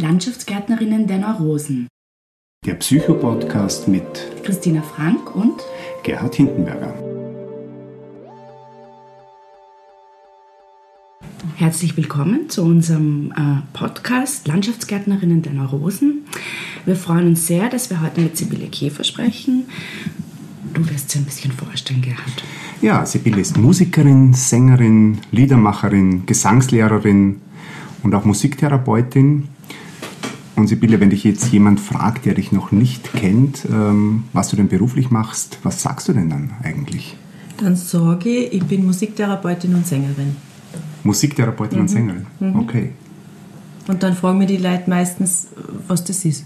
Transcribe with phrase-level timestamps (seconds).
[0.00, 1.86] Landschaftsgärtnerinnen der Neurosen.
[2.64, 4.02] Der Psychopodcast mit
[4.42, 5.60] Christina Frank und
[6.02, 6.94] Gerhard Hindenberger.
[11.56, 16.24] Herzlich willkommen zu unserem äh, Podcast Landschaftsgärtnerinnen der Neurosen.
[16.86, 19.66] Wir freuen uns sehr, dass wir heute mit Sibylle Käfer sprechen.
[20.72, 22.42] Du wirst sie ein bisschen vorstellen, Gerhard.
[22.80, 27.42] Ja, Sibylle ist Musikerin, Sängerin, Liedermacherin, Gesangslehrerin
[28.02, 29.48] und auch Musiktherapeutin.
[30.56, 34.56] Und Sibylle, wenn dich jetzt jemand fragt, der dich noch nicht kennt, ähm, was du
[34.56, 37.16] denn beruflich machst, was sagst du denn dann eigentlich?
[37.58, 40.36] Dann sage ich, ich bin Musiktherapeutin und Sängerin.
[41.04, 41.82] Musiktherapeutin mhm.
[41.82, 42.56] und Sängerin, mhm.
[42.56, 42.90] okay.
[43.88, 45.48] Und dann fragen mir die Leute meistens,
[45.88, 46.44] was das ist.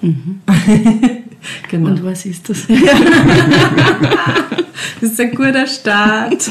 [0.00, 0.40] Mhm.
[1.70, 1.90] genau.
[1.90, 2.66] Und was ist das?
[5.00, 6.50] das ist ein guter Start.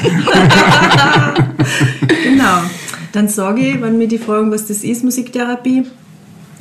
[2.24, 2.62] genau.
[3.12, 5.84] Dann sage ich, wenn mir die fragen, was das ist, Musiktherapie,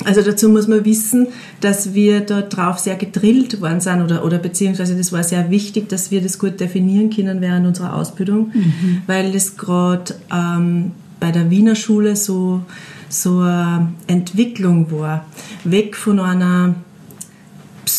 [0.05, 1.27] also dazu muss man wissen,
[1.61, 5.89] dass wir dort drauf sehr gedrillt worden sind oder, oder beziehungsweise das war sehr wichtig,
[5.89, 9.02] dass wir das gut definieren können während unserer Ausbildung, mhm.
[9.08, 12.61] weil das gerade ähm, bei der Wiener Schule so,
[13.09, 15.25] so eine Entwicklung war.
[15.64, 16.75] Weg von einer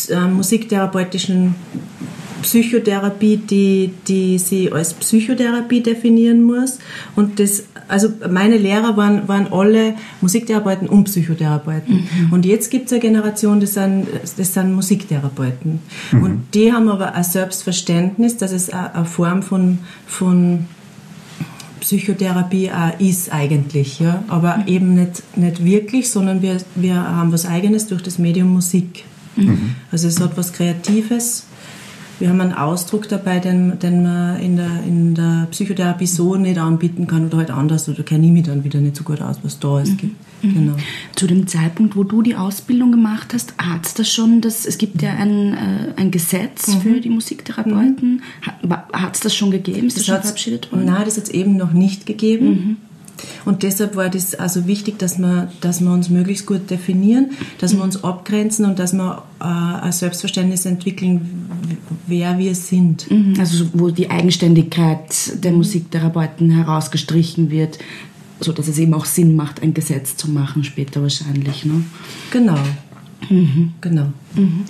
[0.09, 1.55] äh, musiktherapeutischen
[2.45, 6.77] Psychotherapie, die, die sie als Psychotherapie definieren muss.
[7.15, 11.95] Und das, also meine Lehrer waren, waren alle Musiktherapeuten und Psychotherapeuten.
[11.95, 12.33] Mhm.
[12.33, 14.05] Und jetzt gibt es eine Generation, das sind,
[14.37, 15.79] das sind Musiktherapeuten.
[16.11, 16.23] Mhm.
[16.23, 20.67] Und die haben aber ein Selbstverständnis, dass es eine Form von, von
[21.79, 24.23] Psychotherapie auch ist eigentlich, ja.
[24.27, 24.67] Aber mhm.
[24.67, 29.03] eben nicht, nicht wirklich, sondern wir, wir haben was Eigenes durch das Medium Musik.
[29.35, 29.73] Mhm.
[29.91, 31.47] Also es hat was Kreatives
[32.19, 36.57] wir haben einen Ausdruck dabei, den, den man in der, in der Psychotherapie so nicht
[36.57, 39.37] anbieten kann oder halt anders oder kenne ich mich dann wieder nicht so gut aus,
[39.43, 40.01] was da ist.
[40.01, 40.15] Mhm.
[40.41, 40.73] Genau.
[41.15, 44.77] Zu dem Zeitpunkt, wo du die Ausbildung gemacht hast, hat es das schon, das, es
[44.77, 46.81] gibt ja ein, äh, ein Gesetz mhm.
[46.81, 48.71] für die Musiktherapeuten, mhm.
[48.93, 49.87] hat es das schon gegeben?
[49.87, 50.85] Ist das, das schon verabschiedet worden?
[50.85, 52.77] Nein, das hat es eben noch nicht gegeben.
[53.45, 53.49] Mhm.
[53.49, 57.75] Und deshalb war das also wichtig, dass wir, dass wir uns möglichst gut definieren, dass
[57.75, 61.47] wir uns abgrenzen und dass wir äh, ein Selbstverständnis entwickeln,
[62.07, 63.09] wer wir sind.
[63.09, 63.35] Mhm.
[63.39, 67.79] Also wo die Eigenständigkeit der Musiktherapeuten herausgestrichen wird,
[68.39, 71.65] so dass es eben auch Sinn macht, ein Gesetz zu machen später wahrscheinlich.
[71.65, 71.83] Ne?
[72.31, 72.57] Genau.
[73.29, 73.73] Mhm.
[73.81, 74.11] Genau.
[74.35, 74.65] Mhm.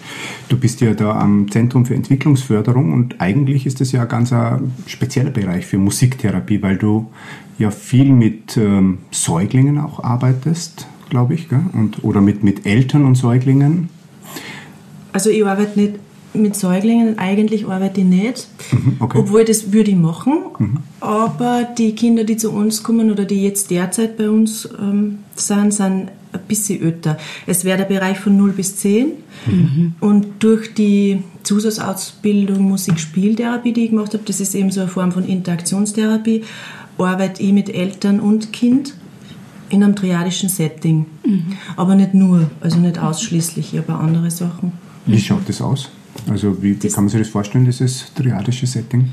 [0.48, 4.32] Du bist ja da am Zentrum für Entwicklungsförderung und eigentlich ist das ja ein ganz
[4.32, 7.08] ein spezieller Bereich für Musiktherapie, weil du
[7.58, 11.64] ja viel mit ähm, Säuglingen auch arbeitest, glaube ich, gell?
[11.74, 13.90] Und, oder mit, mit Eltern und Säuglingen.
[15.14, 15.94] Also ich arbeite nicht
[16.34, 19.18] mit Säuglingen, eigentlich arbeite ich nicht, mhm, okay.
[19.20, 20.78] obwohl das würde ich machen, mhm.
[21.00, 25.74] aber die Kinder, die zu uns kommen oder die jetzt derzeit bei uns ähm, sind,
[25.74, 27.18] sind ein bisschen älter.
[27.48, 29.12] Es wäre der Bereich von 0 bis 10
[29.46, 29.94] mhm.
[30.02, 35.12] und durch die Zusatzausbildung Musik-Spieltherapie, die ich gemacht habe, das ist eben so eine Form
[35.12, 36.44] von Interaktionstherapie,
[36.98, 38.96] arbeite ich mit Eltern und Kind
[39.70, 41.06] in einem triadischen Setting.
[41.26, 41.58] Mhm.
[41.76, 44.74] Aber nicht nur, also nicht ausschließlich, ich habe andere Sachen.
[45.06, 45.90] Wie schaut das aus?
[46.30, 49.10] Also wie, wie kann man sich das vorstellen, dieses triadische Setting?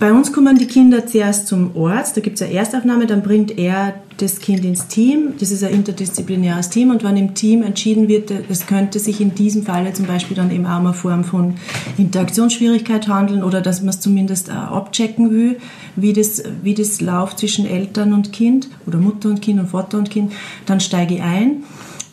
[0.00, 3.58] Bei uns kommen die Kinder zuerst zum Arzt, da gibt es eine Erstaufnahme, dann bringt
[3.58, 5.34] er das Kind ins Team.
[5.38, 9.34] Das ist ein interdisziplinäres Team und wenn im Team entschieden wird, es könnte sich in
[9.34, 11.56] diesem Falle zum Beispiel dann eben auch eine Form von
[11.98, 15.58] Interaktionsschwierigkeit handeln oder dass man es zumindest abchecken will,
[15.96, 19.98] wie das, wie das läuft zwischen Eltern und Kind oder Mutter und Kind und Vater
[19.98, 20.32] und Kind,
[20.64, 21.64] dann steige ich ein.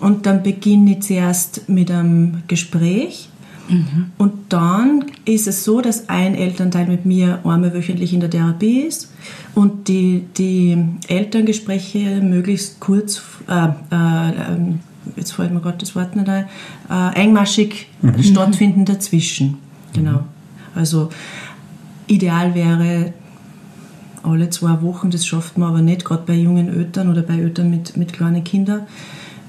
[0.01, 3.29] Und dann beginne ich zuerst mit einem Gespräch
[3.69, 4.11] Mhm.
[4.17, 8.81] Und dann ist es so, dass ein Elternteil mit mir einmal wöchentlich in der Therapie
[8.81, 9.11] ist
[9.55, 14.75] und die, die Elterngespräche möglichst kurz, äh, äh,
[15.15, 16.45] jetzt fällt mir gerade das Wort nicht ein,
[16.89, 18.23] äh, engmaschig mhm.
[18.23, 19.57] stattfinden dazwischen.
[19.93, 20.21] Genau.
[20.75, 21.09] Also
[22.07, 23.13] ideal wäre
[24.23, 27.69] alle zwei Wochen, das schafft man aber nicht, gerade bei jungen Eltern oder bei Eltern
[27.69, 28.81] mit, mit kleinen Kindern,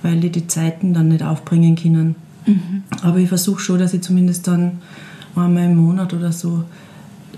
[0.03, 2.17] weil die die Zeiten dann nicht aufbringen können.
[2.49, 2.83] Mhm.
[3.03, 4.79] Aber ich versuche schon, dass ich zumindest dann
[5.37, 6.65] einmal im Monat oder so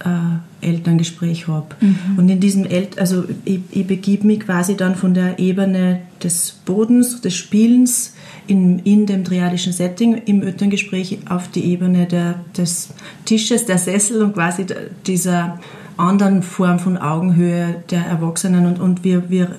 [0.05, 1.75] äh, Elterngespräch habe.
[1.81, 2.19] Mhm.
[2.19, 6.61] Und in diesem El also ich, ich begib mich quasi dann von der Ebene des
[6.65, 8.15] Bodens, des Spielens
[8.47, 12.91] in, in dem triadischen Setting im Elterngespräch auf die Ebene der, des
[13.25, 14.67] Tisches, der Sessel und quasi
[15.07, 15.59] dieser
[15.97, 19.57] anderen Form von Augenhöhe der Erwachsenen und, und wir, wir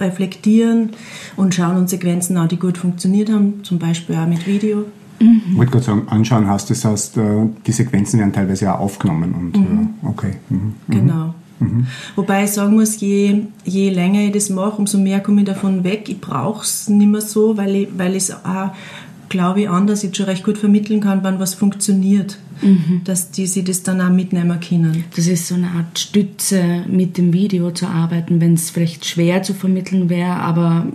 [0.00, 0.90] reflektieren
[1.36, 4.86] und schauen uns Sequenzen an, die gut funktioniert haben, zum Beispiel auch mit Video.
[5.20, 5.42] Mhm.
[5.50, 9.34] Ich wollte gerade sagen, anschauen hast, das heißt, äh, die Sequenzen werden teilweise auch aufgenommen.
[9.34, 9.88] Und, mhm.
[10.02, 10.36] okay.
[10.48, 10.74] Mhm.
[10.86, 10.94] mhm.
[10.94, 11.34] Genau.
[12.16, 15.84] Wobei ich sagen muss, je, je länger ich das mache, umso mehr komme ich davon
[15.84, 16.08] weg.
[16.08, 18.70] Ich brauche es nicht mehr so, weil ich, weil ich es auch,
[19.32, 22.38] glaube ich, anders jetzt schon recht gut vermitteln kann, wann was funktioniert.
[23.02, 25.02] Dass die sich das dann auch mitnehmen können.
[25.16, 29.42] Das ist so eine Art Stütze, mit dem Video zu arbeiten, wenn es vielleicht schwer
[29.42, 30.86] zu vermitteln wäre, aber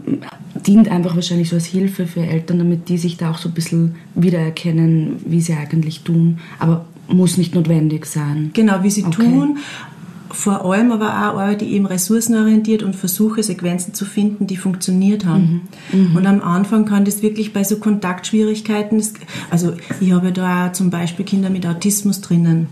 [0.65, 3.53] dient einfach wahrscheinlich so als Hilfe für Eltern, damit die sich da auch so ein
[3.53, 6.37] bisschen wiedererkennen, wie sie eigentlich tun.
[6.59, 8.51] Aber muss nicht notwendig sein.
[8.53, 9.23] Genau, wie sie Okay.
[9.23, 9.57] tun.
[10.29, 15.25] Vor allem aber auch arbeite ich eben ressourcenorientiert und versuche Sequenzen zu finden, die funktioniert
[15.25, 15.67] haben.
[16.15, 19.01] Und am Anfang kann das wirklich bei so Kontaktschwierigkeiten,
[19.49, 22.67] also ich habe da auch zum Beispiel Kinder mit Autismus drinnen.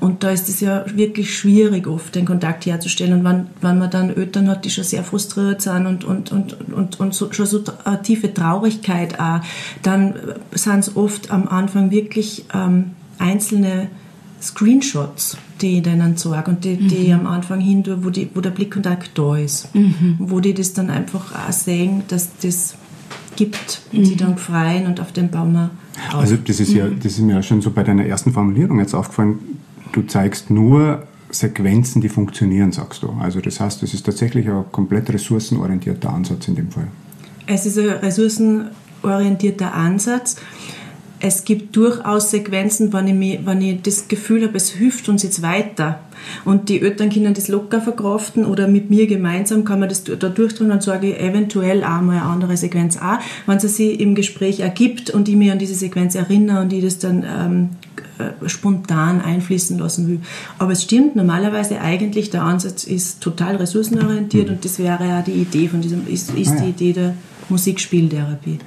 [0.00, 3.20] Und da ist es ja wirklich schwierig oft, den Kontakt herzustellen.
[3.20, 6.72] Und wenn, wenn man dann Eltern hat, die schon sehr frustriert sind und, und, und,
[6.72, 9.40] und, und so, schon so eine tiefe Traurigkeit auch,
[9.82, 10.14] dann
[10.52, 13.88] sind es oft am Anfang wirklich ähm, einzelne
[14.40, 18.30] Screenshots, die ich denen zeige und die, die ich am Anfang hin tue, wo, die,
[18.34, 19.68] wo der Blickkontakt da ist.
[20.18, 22.76] Wo die das dann einfach auch sehen, dass das
[23.36, 25.70] gibt und sie dann freuen und auf den Baum
[26.10, 28.78] auch Also das ist ja, das ist mir ja schon so bei deiner ersten Formulierung
[28.78, 29.38] jetzt aufgefallen.
[29.92, 33.10] Du zeigst nur Sequenzen, die funktionieren, sagst du.
[33.20, 36.88] Also das heißt, das ist tatsächlich ein komplett ressourcenorientierter Ansatz in dem Fall.
[37.46, 40.36] Es ist ein ressourcenorientierter Ansatz.
[41.22, 45.22] Es gibt durchaus Sequenzen, wenn ich, mich, wenn ich das Gefühl habe, es hilft uns
[45.22, 46.00] jetzt weiter.
[46.44, 50.28] Und die Eltern können das locker verkraften oder mit mir gemeinsam kann man das da
[50.28, 54.14] durchtun und sage ich eventuell auch mal eine andere Sequenz auch, wenn es sich im
[54.14, 57.68] Gespräch ergibt und ich mich an diese Sequenz erinnere und ich das dann ähm,
[58.18, 60.20] äh, spontan einfließen lassen will.
[60.58, 65.32] Aber es stimmt, normalerweise eigentlich der Ansatz ist total ressourcenorientiert und das wäre ja die
[65.32, 67.14] Idee von diesem, ist, ist Ah, die Idee der
[67.50, 68.58] Musikspieltherapie.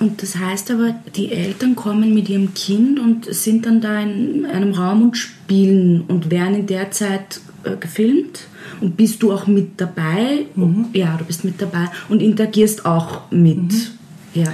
[0.00, 4.46] Und das heißt aber, die Eltern kommen mit ihrem Kind und sind dann da in
[4.46, 8.40] einem Raum und spielen und werden in der Zeit äh, gefilmt.
[8.80, 10.46] Und bist du auch mit dabei?
[10.92, 13.72] Ja, du bist mit dabei und interagierst auch mit.
[14.34, 14.52] Ja.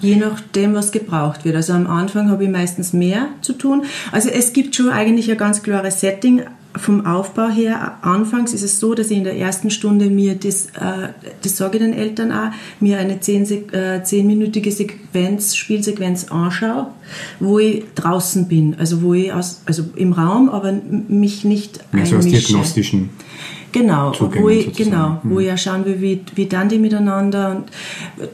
[0.00, 1.56] Je nachdem, was gebraucht wird.
[1.56, 3.84] Also am Anfang habe ich meistens mehr zu tun.
[4.12, 6.42] Also es gibt schon eigentlich ein ganz klares Setting.
[6.76, 10.66] Vom Aufbau her, anfangs ist es so, dass ich in der ersten Stunde mir das,
[10.66, 11.08] äh,
[11.42, 16.88] das sage ich den Eltern auch, mir eine äh, zehnminütige Sequenz, Spielsequenz anschaue,
[17.40, 20.72] wo ich draußen bin, also wo ich aus, also im Raum, aber
[21.08, 22.46] mich nicht Mehr so aus einmische.
[22.46, 23.10] diagnostischen.
[23.72, 24.90] Genau, Zugängen wo ich, sozusagen.
[24.90, 27.56] genau, wo ich ja schauen will, wie, wie dann die miteinander.
[27.56, 27.70] Und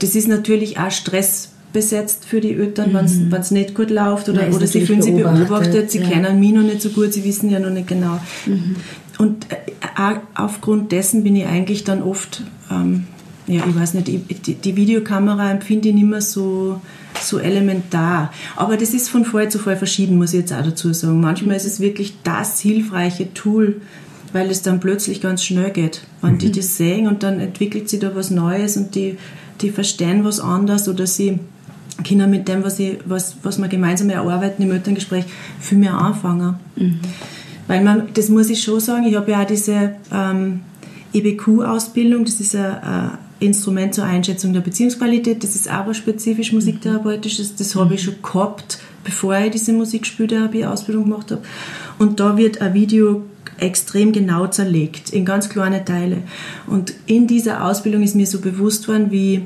[0.02, 0.90] das ist natürlich auch
[1.75, 5.49] stressbesetzt für die Eltern, wenn es nicht gut läuft oder, oder sie fühlen sich beobachtet,
[5.49, 6.09] beobachtet, sie ja.
[6.09, 8.21] kennen mich noch nicht so gut, sie wissen ja noch nicht genau.
[9.19, 13.05] Und äh, aufgrund dessen bin ich eigentlich dann oft, ähm,
[13.47, 16.81] ja, ich weiß nicht, ich, die, die Videokamera empfinde ich nicht mehr so,
[17.21, 18.32] so elementar.
[18.56, 21.20] Aber das ist von Fall zu Fall verschieden, muss ich jetzt auch dazu sagen.
[21.20, 23.81] Manchmal ist es wirklich das hilfreiche Tool,
[24.32, 26.03] weil es dann plötzlich ganz schnell geht.
[26.23, 29.17] Wenn die das sehen und dann entwickelt sich da was Neues und die,
[29.61, 31.38] die verstehen was anderes oder sie
[32.02, 35.25] können mit dem, was, ich, was, was wir gemeinsam erarbeiten im Elterngespräch,
[35.61, 36.56] viel mehr anfangen.
[37.67, 40.61] Weil man, das muss ich schon sagen, ich habe ja auch diese ähm,
[41.12, 47.38] EBQ-Ausbildung, das ist ein, ein Instrument zur Einschätzung der Beziehungsqualität, das ist aber spezifisch musiktherapeutisch,
[47.38, 51.43] das, das habe ich schon gehabt, bevor ich diese Musikspieltherapie-Ausbildung gemacht habe.
[51.99, 53.23] Und da wird ein Video
[53.58, 56.19] extrem genau zerlegt, in ganz kleine Teile.
[56.67, 59.43] Und in dieser Ausbildung ist mir so bewusst worden, wie,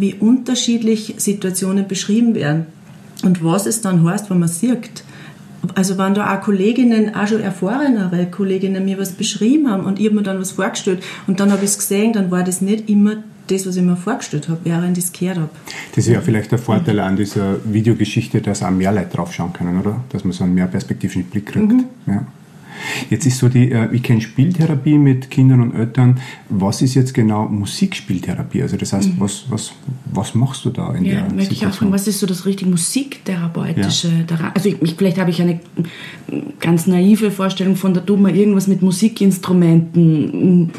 [0.00, 2.66] wie unterschiedlich Situationen beschrieben werden
[3.22, 5.04] und was es dann heißt, wenn man sieht.
[5.74, 10.06] Also wenn da auch Kolleginnen, auch schon erfahrenere Kolleginnen mir was beschrieben haben und ich
[10.06, 12.88] habe mir dann was vorgestellt und dann habe ich es gesehen, dann war das nicht
[12.88, 13.16] immer
[13.46, 15.50] das, was ich mir vorgestellt habe, während ich es gehört habe.
[15.94, 19.52] Das ist ja vielleicht der Vorteil an dieser Videogeschichte, dass auch mehr Leute drauf schauen
[19.52, 20.02] können, oder?
[20.10, 21.72] Dass man so einen mehr perspektivischen Blick kriegt.
[22.06, 22.26] Ja.
[23.08, 26.20] Jetzt ist so die, äh, ich kenne Spieltherapie mit Kindern und Eltern.
[26.48, 28.62] Was ist jetzt genau Musikspieltherapie?
[28.62, 29.72] Also das heißt, was, was,
[30.12, 31.72] was machst du da in Ja, der möchte ich auch Situation?
[31.72, 34.52] fragen, was ist so das richtig Musiktherapeutische daran?
[34.54, 35.60] Also ich, ich, vielleicht habe ich eine
[36.60, 40.70] ganz naive Vorstellung von, da tut man irgendwas mit Musikinstrumenten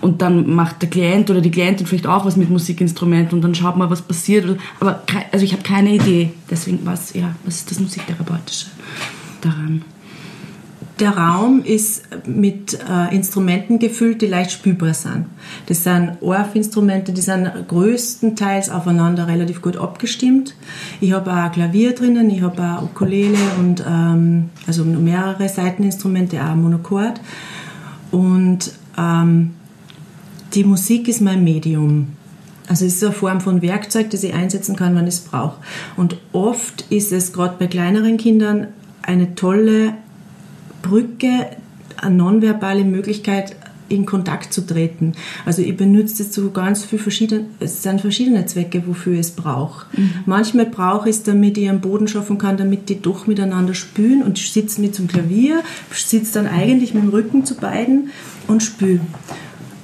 [0.00, 3.54] und dann macht der Klient oder die Klientin vielleicht auch was mit Musikinstrumenten und dann
[3.54, 4.58] schaut man, was passiert.
[4.80, 5.02] Aber
[5.32, 6.30] also ich habe keine Idee.
[6.50, 8.66] Deswegen was, ja, was ist das Musiktherapeutische
[9.40, 9.82] daran?
[10.98, 15.26] Der Raum ist mit äh, Instrumenten gefüllt, die leicht spülbar sind.
[15.66, 20.54] Das sind Orff-Instrumente, die sind größtenteils aufeinander relativ gut abgestimmt.
[21.02, 26.54] Ich habe auch Klavier drinnen, ich habe auch Ukulele und ähm, also mehrere Seiteninstrumente, auch
[26.54, 27.20] Monochord.
[28.10, 29.50] Und ähm,
[30.54, 32.08] die Musik ist mein Medium.
[32.68, 35.58] Also es ist eine Form von Werkzeug, das ich einsetzen kann, wenn ich es brauche.
[35.98, 38.68] Und oft ist es gerade bei kleineren Kindern
[39.02, 39.92] eine tolle
[40.88, 41.46] Brücke
[41.96, 43.56] eine nonverbale Möglichkeit,
[43.88, 45.12] in Kontakt zu treten.
[45.44, 49.30] Also ich benutze es zu ganz viel verschiedene, es sind verschiedene Zwecke, wofür ich es
[49.30, 49.86] brauche.
[49.96, 50.10] Mhm.
[50.26, 54.22] Manchmal brauche ich es, damit ich einen Boden schaffen kann, damit die doch miteinander spülen
[54.22, 55.62] und ich sitze mit zum Klavier,
[55.92, 58.10] sitze dann eigentlich mit dem Rücken zu beiden
[58.48, 59.00] und spüle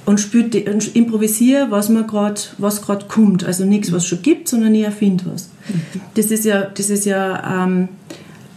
[0.05, 3.45] und, spürt, und improvisiere, was mir gerade was gerade kommt.
[3.45, 5.49] Also nichts, was es schon gibt, sondern ich erfinde was.
[6.15, 7.87] Das ist ja, das ist ja ähm,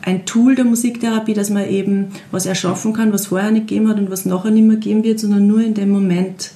[0.07, 3.99] ein Tool der Musiktherapie, dass man eben was erschaffen kann, was vorher nicht gegeben hat
[3.99, 6.53] und was nachher nicht mehr geben wird, sondern nur in dem Moment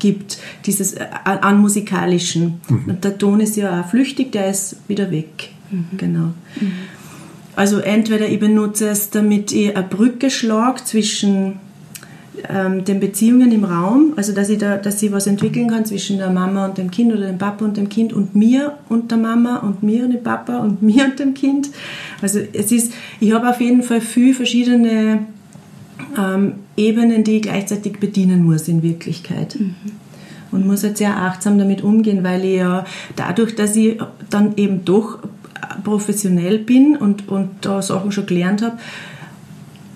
[0.00, 2.60] gibt, dieses äh, an musikalischen.
[2.68, 2.84] Mhm.
[2.88, 5.50] Und der Ton ist ja auch flüchtig, der ist wieder weg.
[5.70, 5.98] Mhm.
[5.98, 6.32] Genau.
[6.60, 6.72] Mhm.
[7.54, 11.60] Also entweder ich benutze es, damit ich eine Brücke schlage zwischen
[12.48, 16.18] ähm, den Beziehungen im Raum, also dass ich, da, dass ich was entwickeln kann zwischen
[16.18, 19.18] der Mama und dem Kind oder dem Papa und dem Kind und mir und der
[19.18, 21.70] Mama und mir und dem Papa und mir und dem Kind.
[22.22, 25.26] Also es ist, ich habe auf jeden Fall viele verschiedene
[26.18, 29.58] ähm, Ebenen, die ich gleichzeitig bedienen muss in Wirklichkeit.
[29.58, 29.74] Mhm.
[30.52, 33.98] Und muss halt sehr achtsam damit umgehen, weil ich ja dadurch, dass ich
[34.30, 35.20] dann eben doch
[35.84, 38.76] professionell bin und, und da Sachen schon gelernt habe,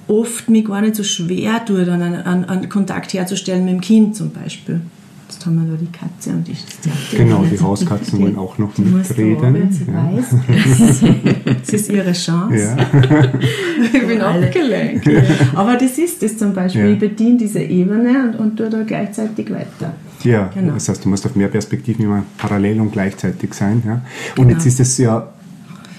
[0.08, 3.80] oft mich gar nicht so schwer tue, dann einen, einen, einen Kontakt herzustellen mit dem
[3.80, 4.80] Kind zum Beispiel.
[5.28, 7.16] Jetzt haben wir da die Katze und die Zerte.
[7.16, 9.54] Genau, die Hauskatzen wollen auch noch mitreden.
[9.54, 10.12] Wenn sie ja.
[10.12, 11.24] weiß.
[11.64, 12.56] Das ist ihre Chance.
[12.56, 12.76] Ja.
[13.92, 15.08] ich bin abgelenkt.
[15.54, 16.82] Aber das ist es zum Beispiel.
[16.84, 16.90] Ja.
[16.90, 19.94] Ich bediene diese Ebene und, und tue da gleichzeitig weiter.
[20.22, 20.74] Ja, genau.
[20.74, 23.82] das heißt, du musst auf mehr Perspektiven immer parallel und gleichzeitig sein.
[23.84, 24.02] Ja?
[24.36, 24.50] Und genau.
[24.50, 25.28] jetzt ist es ja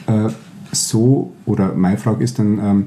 [0.07, 0.29] äh,
[0.71, 2.85] so, oder meine Frage ist dann, ähm,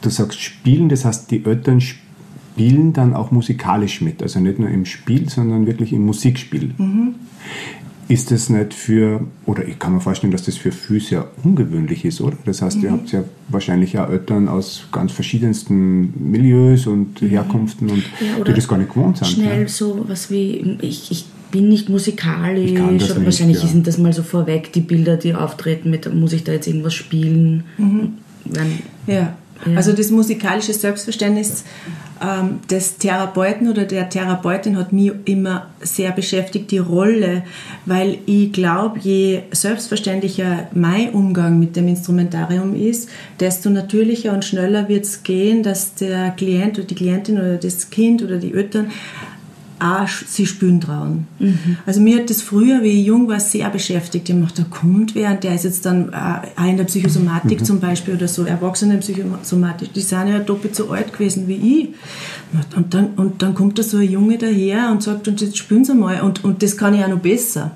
[0.00, 4.22] du sagst spielen, das heißt, die Eltern spielen dann auch musikalisch mit.
[4.22, 6.72] Also nicht nur im Spiel, sondern wirklich im Musikspiel.
[6.76, 7.14] Mhm.
[8.08, 12.04] Ist das nicht für, oder ich kann mir vorstellen, dass das für viele sehr ungewöhnlich
[12.04, 12.36] ist, oder?
[12.44, 12.82] Das heißt, mhm.
[12.82, 17.28] ihr habt ja wahrscheinlich auch Eltern aus ganz verschiedensten Milieus und mhm.
[17.28, 19.28] Herkunften und ja, die das gar nicht gewohnt sind.
[19.28, 19.68] Schnell ja.
[19.68, 23.68] so was wie, ich, ich bin nicht musikalisch, aber wahrscheinlich nicht, ja.
[23.68, 26.94] sind das mal so vorweg, die Bilder, die auftreten, mit, muss ich da jetzt irgendwas
[26.94, 27.64] spielen?
[27.78, 28.14] Mhm.
[28.44, 29.36] Wenn, ja.
[29.76, 31.64] Also das musikalische Selbstverständnis
[32.22, 37.42] ähm, des Therapeuten oder der Therapeutin hat mich immer sehr beschäftigt, die Rolle,
[37.86, 44.88] weil ich glaube, je selbstverständlicher mein Umgang mit dem Instrumentarium ist, desto natürlicher und schneller
[44.88, 48.90] wird es gehen, dass der Klient oder die Klientin oder das Kind oder die Eltern
[49.80, 51.26] auch sie spüren trauen.
[51.38, 51.78] Mhm.
[51.86, 54.28] Also mir hat das früher, wie ich jung war, sehr beschäftigt.
[54.28, 57.64] Ich dachte, da kommt wer und der ist jetzt dann auch in der Psychosomatik mhm.
[57.64, 61.88] zum Beispiel oder so, Erwachsene Psychosomatik, die sind ja doppelt so alt gewesen wie ich.
[62.76, 65.84] Und dann, und dann kommt da so ein Junge daher und sagt, und jetzt spüren
[65.84, 67.72] sie mal und, und das kann ich auch noch besser.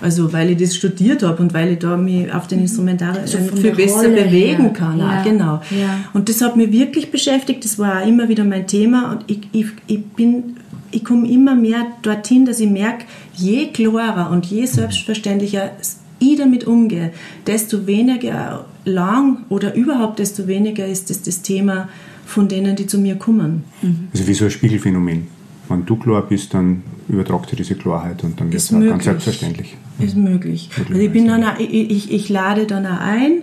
[0.00, 3.38] Also weil ich das studiert habe und weil ich da mich auf den Instrumentarium also
[3.56, 4.72] viel besser Rolle bewegen her.
[4.72, 4.98] kann.
[4.98, 5.20] Ja.
[5.20, 5.60] Auch, genau.
[5.70, 6.00] Ja.
[6.12, 7.64] Und das hat mich wirklich beschäftigt.
[7.64, 10.56] Das war auch immer wieder mein Thema und ich, ich, ich bin
[10.94, 15.72] ich komme immer mehr dorthin, dass ich merke, je klarer und je selbstverständlicher
[16.20, 17.12] ich damit umgehe,
[17.46, 21.88] desto weniger lang oder überhaupt desto weniger ist das das Thema
[22.26, 23.64] von denen, die zu mir kommen.
[23.82, 24.08] Mhm.
[24.12, 25.26] Also wie so ein Spiegelphänomen.
[25.68, 29.76] Wenn du klar bist, dann übertragt sich diese Klarheit und dann wird es ganz selbstverständlich.
[29.98, 30.70] Ist möglich.
[30.76, 33.42] Also ich, bin dann auch, ich, ich, ich lade dann auch ein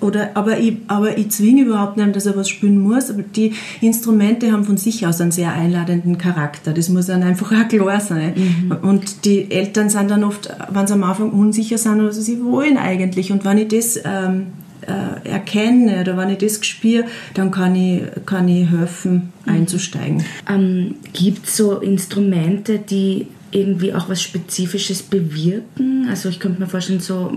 [0.00, 3.10] oder, aber, ich, aber ich zwinge überhaupt nicht, dass er was spielen muss.
[3.10, 6.72] Aber die Instrumente haben von sich aus einen sehr einladenden Charakter.
[6.72, 8.34] Das muss dann einfach auch klar sein.
[8.36, 8.72] Mhm.
[8.82, 12.76] Und die Eltern sind dann oft, wenn sie am Anfang unsicher sind, was sie wollen
[12.76, 13.32] eigentlich.
[13.32, 14.46] Und wenn ich das ähm,
[14.86, 19.52] äh, erkenne oder wenn ich das spüre, dann kann ich, kann ich helfen, mhm.
[19.52, 20.24] einzusteigen.
[20.48, 26.08] Ähm, Gibt es so Instrumente, die irgendwie auch was Spezifisches bewirken.
[26.08, 27.32] Also ich könnte mir vorstellen, so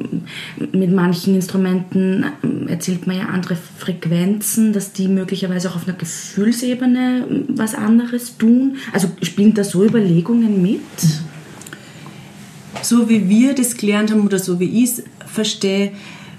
[0.73, 5.97] mit manchen Instrumenten ähm, erzählt man ja andere Frequenzen, dass die möglicherweise auch auf einer
[5.97, 8.77] Gefühlsebene ähm, was anderes tun.
[8.91, 10.81] Also spielen da so Überlegungen mit?
[12.81, 15.91] So wie wir das gelernt haben oder so wie ich es verstehe,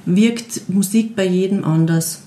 [0.07, 2.23] wirkt Musik bei jedem anders.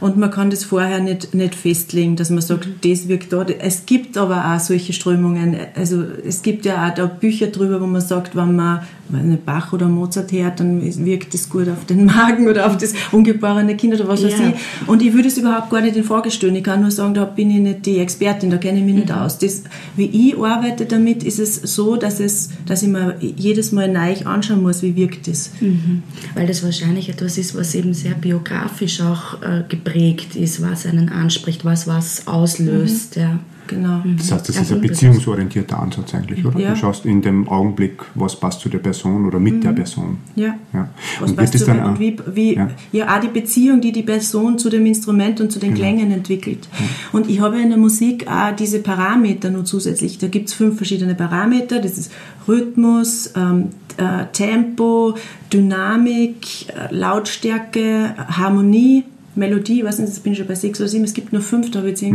[0.00, 2.74] Und man kann das vorher nicht, nicht festlegen, dass man sagt, mhm.
[2.82, 3.44] das wirkt da.
[3.44, 5.56] Es gibt aber auch solche Strömungen.
[5.74, 9.72] Also es gibt ja auch da Bücher drüber, wo man sagt, wenn man wenn Bach
[9.72, 13.94] oder Mozart hört, dann wirkt das gut auf den Magen oder auf das ungeborene Kind
[13.94, 14.48] oder was weiß ja.
[14.48, 14.88] ich.
[14.88, 16.56] Und ich würde es überhaupt gar nicht in Frage stellen.
[16.56, 19.00] Ich kann nur sagen, da bin ich nicht die Expertin, da kenne ich mich mhm.
[19.00, 19.38] nicht aus.
[19.38, 19.62] Das,
[19.96, 24.14] wie ich arbeite damit, ist es so, dass, es, dass ich mir jedes Mal neu
[24.24, 25.50] anschauen muss, wie wirkt das.
[25.60, 26.02] Mhm.
[26.34, 31.08] Weil das wahrscheinlich etwas ist, was eben sehr biografisch auch äh, geprägt ist, was einen
[31.08, 33.16] anspricht, was was auslöst.
[33.16, 33.22] Mhm.
[33.22, 33.38] Ja.
[33.66, 34.02] genau.
[34.16, 36.58] Das heißt, das Ja, ist ein beziehungsorientierter Ansatz eigentlich, oder?
[36.58, 36.70] Ja.
[36.70, 40.18] Du schaust in dem Augenblick, was passt zu der Person oder mit der Person.
[40.36, 40.54] Ja.
[40.72, 40.88] Ja.
[41.20, 42.70] Was Und weißt wird das du, dann auch, und wie, wie, Ja.
[42.92, 43.16] ja.
[43.16, 46.68] auch die Beziehung, die die Person zu dem Instrument und zu den Klängen entwickelt.
[47.12, 50.18] Und ich habe in der Musik auch diese Parameter nur zusätzlich.
[50.18, 51.80] Da gibt es fünf verschiedene Parameter.
[51.80, 52.12] Das ist
[52.48, 55.16] Rhythmus, ähm, äh, Tempo,
[55.52, 59.04] Dynamik, äh, Lautstärke, Harmonie,
[59.36, 59.80] Melodie.
[59.80, 61.04] Ich weiß nicht, jetzt bin ich schon bei sechs oder sieben.
[61.04, 62.14] Es gibt nur fünf, da habe ich, jetzt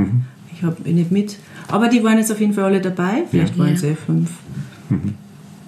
[0.55, 1.37] ich habe nicht mit.
[1.67, 3.23] Aber die waren jetzt auf jeden Fall alle dabei.
[3.29, 3.73] Vielleicht waren Ja.
[3.73, 4.29] es eh fünf.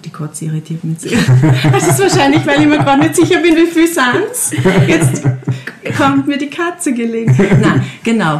[0.04, 1.18] Die Katze irritiert mich sehr.
[1.72, 4.52] Das ist wahrscheinlich, weil ich mir gerade nicht sicher bin, wie viel sind's.
[4.88, 5.24] Jetzt
[5.98, 7.34] kommt mir die Katze gelegen.
[7.62, 8.38] Nein, genau.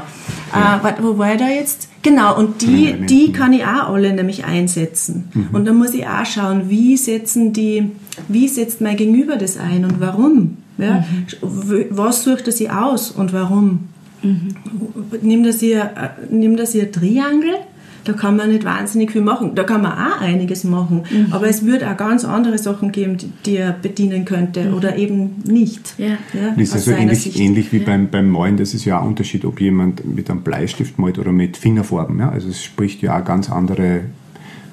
[0.52, 1.88] Äh, warte, wo war ich da jetzt?
[2.04, 5.32] Genau, und die, Ja, die kann ich auch alle nämlich einsetzen.
[5.54, 7.92] Und dann muss ich auch schauen, wie setzen die,
[8.28, 10.58] wie setzt mein Gegenüber das ein und warum?
[10.78, 11.04] Ja?
[11.42, 13.90] W- Was sucht er sich aus und warum?
[15.22, 17.56] Nimm das hier, äh, nimm das hier Triangel,
[18.06, 19.56] da kann man nicht wahnsinnig viel machen.
[19.56, 21.04] Da kann man auch einiges machen.
[21.32, 25.42] Aber es wird auch ganz andere Sachen geben, die, die er bedienen könnte oder eben
[25.46, 25.96] nicht.
[25.98, 26.18] Ja.
[26.58, 27.40] Das ist also ähnlich, Sicht.
[27.40, 30.42] ähnlich wie beim, beim Malen, das ist ja auch ein Unterschied, ob jemand mit einem
[30.42, 32.20] Bleistift malt oder mit Fingerfarben.
[32.20, 32.30] Ja?
[32.30, 34.02] Also es spricht ja auch ganz andere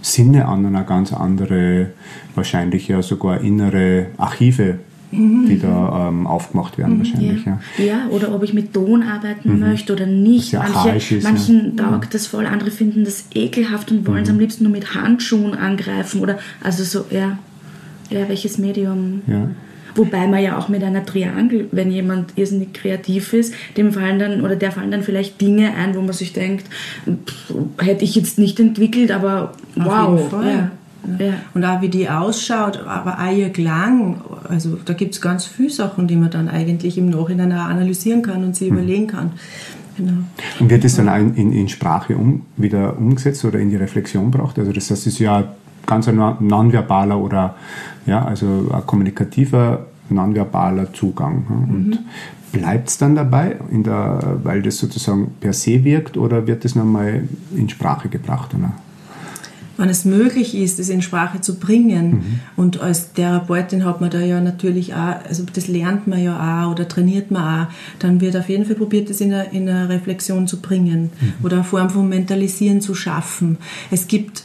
[0.03, 1.91] Sinne an und auch ganz andere,
[2.35, 4.79] wahrscheinlich ja sogar innere Archive,
[5.13, 7.45] die da ähm, aufgemacht werden wahrscheinlich.
[7.45, 7.59] Ja.
[7.79, 10.53] Ja, oder ob ich mit Ton arbeiten möchte oder nicht.
[10.53, 14.65] Manche, ist, manchen taugt das voll, andere finden das ekelhaft und wollen es am liebsten
[14.65, 17.39] nur mit Handschuhen angreifen oder also so, ja,
[18.11, 19.23] ja welches Medium.
[19.27, 19.49] Ja.
[19.97, 24.43] Wobei man ja auch mit einer Triangel, wenn jemand irrsinnig kreativ ist, dem fallen dann
[24.43, 26.67] oder der fallen dann vielleicht Dinge ein, wo man sich denkt,
[27.07, 30.17] pff, hätte ich jetzt nicht entwickelt, aber wow.
[30.17, 30.47] jeden Fall.
[30.47, 30.71] Ja.
[31.19, 31.35] Ja.
[31.55, 34.21] Und auch wie die ausschaut, aber auch ihr Klang.
[34.49, 38.23] Also da gibt es ganz viele Sachen, die man dann eigentlich im Nachhinein auch analysieren
[38.23, 39.33] kann und sich überlegen kann.
[39.97, 40.13] Genau.
[40.59, 44.31] Und wird das dann auch in, in, Sprache um, wieder umgesetzt oder in die Reflexion
[44.31, 44.59] braucht?
[44.59, 45.45] Also das heißt, es ist ja
[45.87, 47.55] ganz ein non- nonverbaler oder
[48.07, 51.45] ja, also ein kommunikativer, nonverbaler Zugang.
[51.49, 51.55] ja.
[51.55, 51.99] Und
[52.53, 56.75] bleibt es dann dabei, in der, weil das sozusagen per se wirkt, oder wird das
[56.75, 58.55] nochmal in Sprache gebracht?
[58.55, 58.73] Oder?
[59.81, 62.41] Wenn es möglich ist, es in Sprache zu bringen.
[62.57, 66.73] Und als Therapeutin hat man da ja natürlich auch, also das lernt man ja auch
[66.73, 69.89] oder trainiert man auch, dann wird auf jeden Fall probiert, das in eine, in eine
[69.89, 71.11] Reflexion zu bringen
[71.43, 73.57] oder eine Form von Mentalisieren zu schaffen.
[73.91, 74.45] Es gibt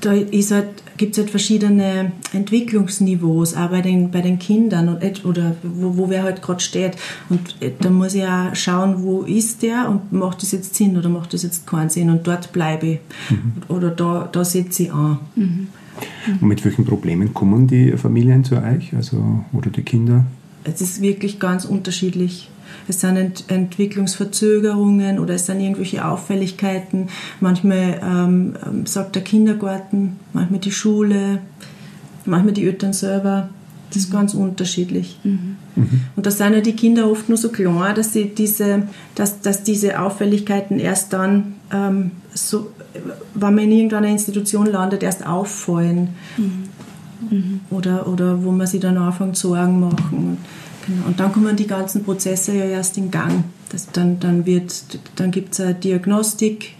[0.00, 0.68] da ist halt,
[1.00, 6.10] gibt es halt verschiedene Entwicklungsniveaus, auch bei den, bei den Kindern und, oder wo, wo
[6.10, 6.96] wer halt gerade steht.
[7.30, 10.98] Und äh, da muss ich auch schauen, wo ist der und macht das jetzt Sinn
[10.98, 12.98] oder macht das jetzt keinen Sinn und dort bleibe ich.
[13.68, 15.20] Oder da, da setze ich an.
[15.36, 20.26] Und mit welchen Problemen kommen die Familien zu euch, also, oder die Kinder?
[20.64, 22.48] Es ist wirklich ganz unterschiedlich.
[22.88, 27.08] Es sind Ent Entwicklungsverzögerungen oder es sind irgendwelche Auffälligkeiten.
[27.40, 31.38] Manchmal ähm, ähm, sagt der Kindergarten, manchmal die Schule,
[32.24, 33.48] manchmal die Eltern selber.
[33.88, 35.18] Das ist ganz unterschiedlich.
[36.14, 38.84] Und da sind ja die Kinder oft nur so klein, dass, sie diese,
[39.16, 42.70] dass, dass diese Auffälligkeiten erst dann, ähm, so,
[43.34, 46.10] wenn man in irgendeiner Institution landet, erst auffallen.
[47.70, 50.38] Oder, oder wo man sich dann anfängt Sorgen machen.
[50.86, 51.06] Genau.
[51.06, 53.44] Und dann kommen die ganzen Prozesse ja erst in Gang.
[53.70, 54.44] Das, dann dann,
[55.16, 56.74] dann gibt es eine Diagnostik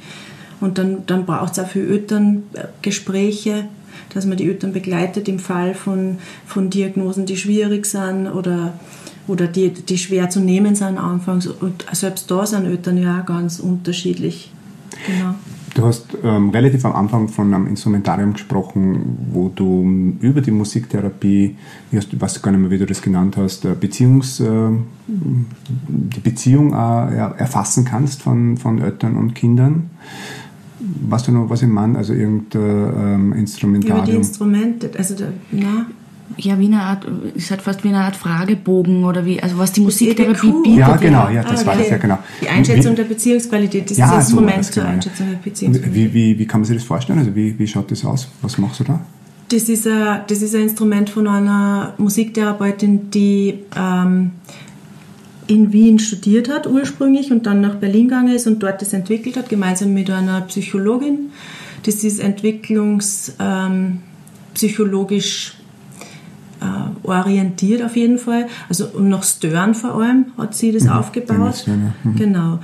[0.61, 3.67] und dann, dann braucht es auch für Eltern äh, Gespräche,
[4.13, 8.75] dass man die Eltern begleitet im Fall von, von Diagnosen, die schwierig sind oder,
[9.29, 11.47] oder die, die schwer zu nehmen sind anfangs.
[11.47, 14.51] Und selbst da sind Eltern ja auch ganz unterschiedlich.
[15.07, 15.35] Genau.
[15.75, 20.51] Du hast ähm, relativ am Anfang von einem Instrumentarium gesprochen, wo du ähm, über die
[20.51, 21.57] Musiktherapie,
[21.93, 24.71] ich weiß gar nicht mehr, wie du das genannt hast, äh, Beziehungs, äh,
[25.07, 29.91] die Beziehung äh, erfassen kannst von, von Eltern und Kindern.
[31.09, 31.99] Weißt du noch, was ich meine?
[31.99, 34.17] Also irgendein ähm, Über die Instrumentarium.
[34.17, 35.87] Instrumente, also der, na,
[36.37, 39.73] Ja, wie eine Art, ist halt fast wie eine Art Fragebogen oder wie, also was
[39.73, 40.63] die Musiktherapie EDQ.
[40.63, 40.79] bietet.
[40.79, 41.83] Ja, genau, ja, das Ah, war okay.
[41.83, 42.19] das, ja, genau.
[42.41, 44.89] Die Einschätzung Wie- der Beziehungsqualität, das Ja, ist das so war Instrument das, zur genau,
[44.91, 44.95] ja.
[44.97, 45.95] Einschätzung der Beziehungsqualität.
[45.95, 47.19] Wie, wie, wie kann man sich das vorstellen?
[47.19, 48.29] Also wie, wie schaut das aus?
[48.43, 49.01] Was machst du da?
[49.49, 54.31] Das ist, ein, das ist ein Instrument von einer Musiktherapeutin, die ähm,
[55.49, 59.37] in Wien studiert hat ursprünglich und dann nach Berlin gegangen ist und dort das entwickelt
[59.37, 61.33] hat, gemeinsam mit einer Psychologin.
[61.85, 63.99] Das ist entwicklungs, ähm,
[64.55, 65.57] psychologisch
[66.61, 68.47] äh, orientiert auf jeden Fall.
[68.69, 71.39] Also und nach Stern vor allem hat sie das aufgebaut.
[71.39, 72.11] Dennis Stern, ja.
[72.11, 72.17] Mhm.
[72.17, 72.59] Genau.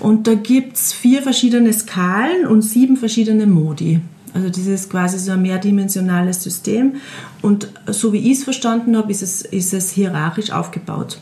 [0.00, 4.00] Und da gibt es vier verschiedene Skalen und sieben verschiedene Modi.
[4.32, 6.94] Also das ist quasi so ein mehrdimensionales System.
[7.42, 11.20] Und so wie ich es verstanden habe, ist es, ist es hierarchisch aufgebaut.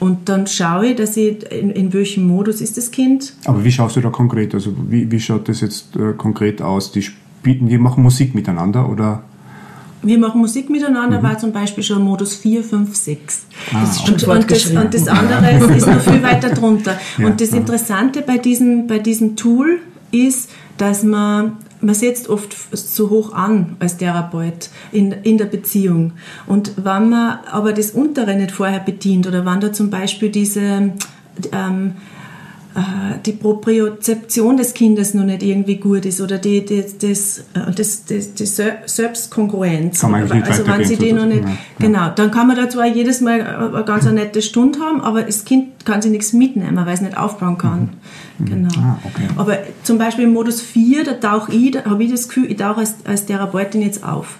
[0.00, 3.34] Und dann schaue ich, dass ich, in, in welchem Modus ist das Kind.
[3.44, 4.54] Aber wie schaust du da konkret?
[4.54, 6.92] Also wie, wie schaut das jetzt äh, konkret aus?
[6.92, 9.22] Die spielen, die machen Musik miteinander oder?
[10.04, 13.46] Wir machen Musik miteinander, war zum Beispiel schon Modus 4, 5, 6.
[13.72, 16.98] Ah, Das ist schon Und, und, das, und das andere ist noch viel weiter drunter.
[17.18, 17.50] Ja, und das.
[17.50, 19.78] Interessante bei diesem, bei diesem Tool
[20.10, 26.12] ist, dass man, man setzt oft so hoch an als Therapeut in, in der Beziehung.
[26.46, 30.60] Und wenn man aber das Untere nicht vorher bedient oder wenn da zum Beispiel diese
[30.60, 30.92] ähm,
[31.52, 32.13] äh,
[33.24, 38.04] die Propriozeption des Kindes noch nicht irgendwie gut ist oder die, die, das, äh, das,
[38.04, 40.00] das, die Sel- Selbstkongruenz.
[40.00, 41.56] Kann man nicht also wenn sie die noch nicht, ja.
[41.78, 45.22] genau, dann kann man da zwar jedes Mal eine ganz eine nette Stunde haben, aber
[45.22, 47.90] das Kind kann sich nichts mitnehmen, weil es nicht aufbauen kann.
[48.40, 48.68] Genau.
[48.78, 49.28] Ah, okay.
[49.36, 52.56] Aber zum Beispiel im Modus 4, da tauche ich, da habe ich das Gefühl, ich
[52.56, 54.38] tauche als, als Therapeutin jetzt auf.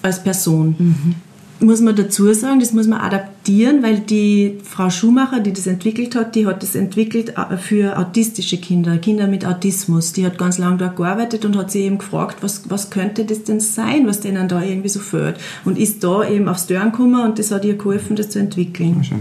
[0.00, 1.14] Als Person.
[1.62, 6.16] Muss man dazu sagen, das muss man adaptieren, weil die Frau Schumacher, die das entwickelt
[6.16, 10.12] hat, die hat das entwickelt äh, für autistische Kinder, Kinder mit Autismus.
[10.12, 13.44] Die hat ganz lange dort gearbeitet und hat sich eben gefragt, was, was könnte das
[13.44, 15.36] denn sein, was denen da irgendwie so fehlt.
[15.64, 19.02] Und ist da eben aufs Dörren gekommen und das hat ihr geholfen, das zu entwickeln.
[19.02, 19.16] Ja.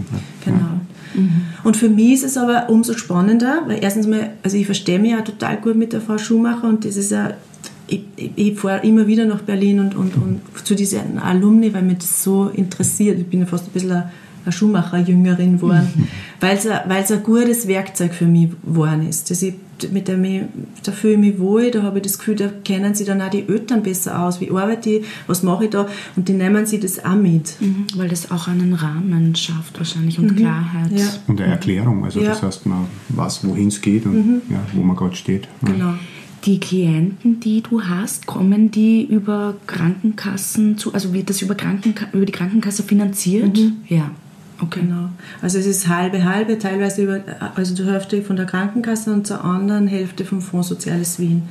[0.45, 0.81] Genau.
[1.63, 5.11] Und für mich ist es aber umso spannender, weil erstens mal, also ich verstehe mich
[5.11, 7.33] ja total gut mit der Frau Schumacher und das ist ja,
[7.91, 11.83] ich, ich, ich fahre immer wieder nach Berlin und, und, und zu diesen Alumni, weil
[11.83, 13.19] mich das so interessiert.
[13.19, 14.11] Ich bin ja fast ein bisschen eine,
[14.45, 16.07] eine Schumacher-Jüngerin geworden,
[16.39, 19.29] weil es ein, gutes Werkzeug für mich geworden ist.
[19.29, 19.55] Das ich,
[19.91, 20.43] mit dem ich,
[20.83, 23.29] da fühle ich mich wohl, da habe ich das Gefühl, da kennen sie dann auch
[23.29, 24.39] die Eltern besser aus.
[24.39, 25.87] Wie arbeite ich, was mache ich da?
[26.15, 27.57] Und die nehmen sie das auch mit.
[27.59, 30.91] Mhm, weil das auch einen Rahmen schafft wahrscheinlich und Klarheit.
[30.95, 31.07] Ja.
[31.27, 32.29] Und eine Erklärung, also Ja.
[32.29, 35.49] das heißt, man weiß, wohin es geht und ja, wo man gerade steht.
[35.65, 35.95] Genau.
[36.45, 42.07] Die Klienten, die du hast, kommen die über Krankenkassen zu, also wird das über, Krankenka
[42.13, 43.59] über die Krankenkasse finanziert?
[43.87, 44.09] Ja,
[44.59, 44.81] okay.
[44.81, 45.09] Genau.
[45.41, 47.21] Also es ist halbe halbe, teilweise über,
[47.55, 51.43] also zur Hälfte von der Krankenkasse und zur anderen Hälfte vom Fonds Soziales Wien.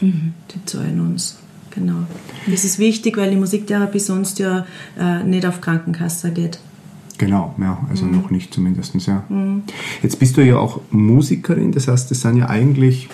[0.00, 1.38] Die zahlen uns.
[1.70, 2.06] Genau.
[2.46, 4.66] Das ist wichtig, weil die Musiktherapie sonst ja
[4.98, 6.58] äh, nicht auf Krankenkasse geht.
[7.18, 8.12] Genau, ja, also Mhm.
[8.12, 8.94] noch nicht zumindest.
[9.06, 9.24] Ja.
[10.02, 13.08] Jetzt bist du ja auch Musikerin, das heißt, das sind ja eigentlich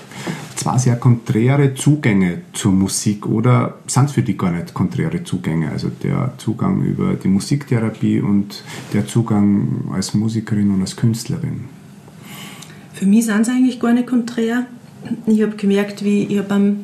[0.57, 5.71] zwar sehr konträre Zugänge zur Musik oder sind es für dich gar nicht konträre Zugänge?
[5.71, 8.62] Also der Zugang über die Musiktherapie und
[8.93, 11.64] der Zugang als Musikerin und als Künstlerin.
[12.93, 14.67] Für mich sind es eigentlich gar nicht konträr.
[15.27, 16.77] Ich habe gemerkt, wie ich habe am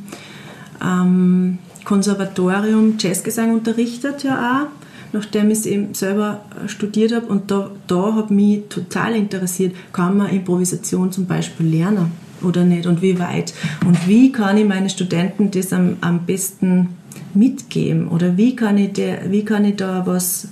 [0.81, 4.67] am Konservatorium Jazzgesang unterrichtet ja auch,
[5.13, 7.27] nachdem ich es eben selber äh, studiert habe.
[7.27, 12.87] Und da, da hat mich total interessiert, kann man Improvisation zum Beispiel lernen oder nicht
[12.87, 13.53] und wie weit?
[13.87, 16.91] Und wie kann ich meinen Studenten das am, am besten
[17.35, 18.09] mitgeben?
[18.09, 20.49] Oder wie kann ich, der, wie kann ich da was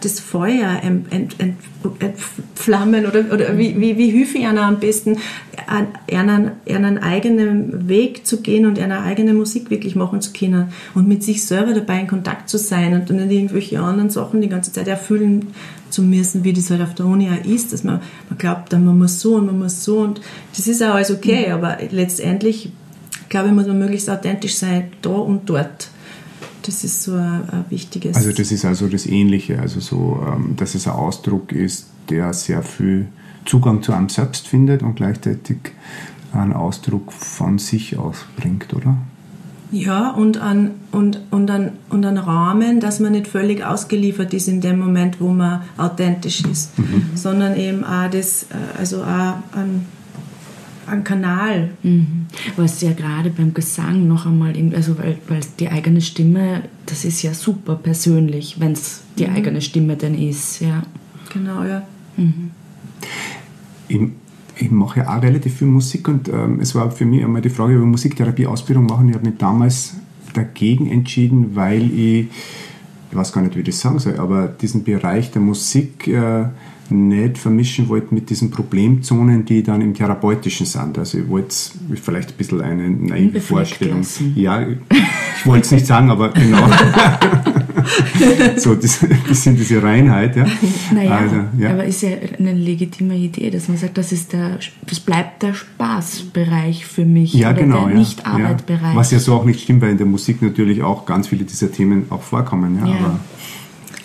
[0.00, 1.56] das Feuer ent, ent, ent,
[2.00, 5.18] entflammen oder, oder wie, wie, wie hilfe ich einer am besten,
[5.66, 11.08] einen, einen eigenen Weg zu gehen und eine eigene Musik wirklich machen zu können und
[11.08, 14.72] mit sich selber dabei in Kontakt zu sein und nicht irgendwelche anderen Sachen die ganze
[14.72, 15.48] Zeit erfüllen
[15.90, 18.84] zu müssen, wie das halt auf der Uni auch ist, dass man, man glaubt, dann
[18.84, 20.20] man muss so und man muss so und
[20.56, 22.70] das ist auch alles okay, aber letztendlich
[23.28, 25.88] glaube ich, muss man möglichst authentisch sein, da und dort.
[26.66, 28.16] Das ist so ein, ein wichtiges.
[28.16, 32.32] Also das ist also das Ähnliche, also so, ähm, dass es ein Ausdruck ist, der
[32.32, 33.06] sehr viel
[33.44, 35.58] Zugang zu einem selbst findet und gleichzeitig
[36.32, 38.96] einen Ausdruck von sich ausbringt, oder?
[39.72, 44.48] Ja, und an, und, und, an, und an Rahmen, dass man nicht völlig ausgeliefert ist
[44.48, 46.70] in dem Moment, wo man authentisch ist,
[47.14, 49.86] sondern eben auch das, äh, also auch ein,
[50.86, 51.70] ein Kanal.
[51.82, 52.26] Mhm.
[52.56, 57.04] Was ja gerade beim Gesang noch einmal, irgendwie- also weil, weil die eigene Stimme, das
[57.04, 60.82] ist ja super persönlich, wenn es die eigene Stimme denn ist, ja.
[61.32, 61.82] Genau, ja.
[63.88, 64.00] Ich,
[64.58, 67.50] ich mache ja auch relativ viel Musik und ähm, es war für mich einmal die
[67.50, 69.08] Frage über Musiktherapie-Ausbildung machen.
[69.08, 69.94] Ich habe mich damals
[70.32, 72.26] dagegen entschieden, weil ich,
[73.10, 76.46] ich weiß gar nicht, wie ich das sagen soll, aber diesen Bereich der Musik äh,
[76.90, 80.98] nicht vermischen wollte mit diesen Problemzonen, die dann im Therapeutischen sind.
[80.98, 81.72] Also ich wollte es
[82.02, 83.98] vielleicht ein bisschen eine naive Vorstellung.
[83.98, 84.32] lassen.
[84.36, 86.68] Ja, ich wollte es nicht sagen, aber genau.
[88.56, 90.36] so, das, ein bisschen diese Reinheit.
[90.36, 90.46] Ja.
[90.92, 91.70] Naja, Also, ja.
[91.70, 95.54] aber ist ja eine legitime Idee, dass man sagt, das, ist der, das bleibt der
[95.54, 97.84] Spaßbereich für mich Ja, oder genau.
[97.84, 97.98] der ja.
[98.00, 98.92] Nicht-Arbeitbereich.
[98.92, 98.96] Ja.
[98.96, 101.70] Was ja so auch nicht stimmt, weil in der Musik natürlich auch ganz viele dieser
[101.70, 102.78] Themen auch vorkommen.
[102.80, 102.96] Ja, Ja.
[102.96, 103.20] Aber,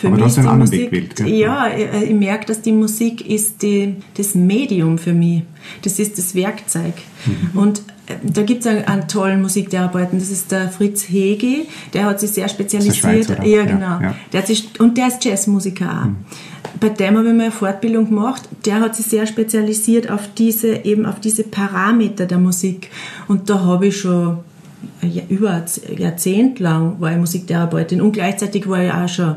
[0.01, 1.15] Für aber mich du hast einen anderen Weg gewählt.
[1.15, 1.27] Gell?
[1.27, 5.43] Ja, ich, ich merke, dass die Musik ist die, das Medium für mich.
[5.83, 6.95] Das ist das Werkzeug.
[7.27, 7.59] Mhm.
[7.59, 12.05] Und äh, da gibt es einen, einen tollen Musiktherapeuten, das ist der Fritz Hege, der
[12.05, 12.95] hat sich sehr spezialisiert.
[12.95, 14.01] Schweizer, ja, ja, genau.
[14.01, 14.15] ja.
[14.33, 16.79] Der hat sich, und der ist Jazzmusiker auch.
[16.79, 18.49] bei dem habe ich mal eine Fortbildung gemacht.
[18.65, 22.89] Der hat sich sehr spezialisiert auf diese, eben auf diese Parameter der Musik.
[23.27, 24.39] Und da habe ich schon
[25.29, 29.35] über ein Jahrzehnt lang war ich Musiktherapeutin und gleichzeitig war ich auch schon,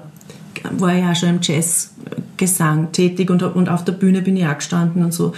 [0.72, 5.04] war auch schon im Jazzgesang tätig und, und auf der Bühne bin ich auch gestanden
[5.04, 5.32] und so.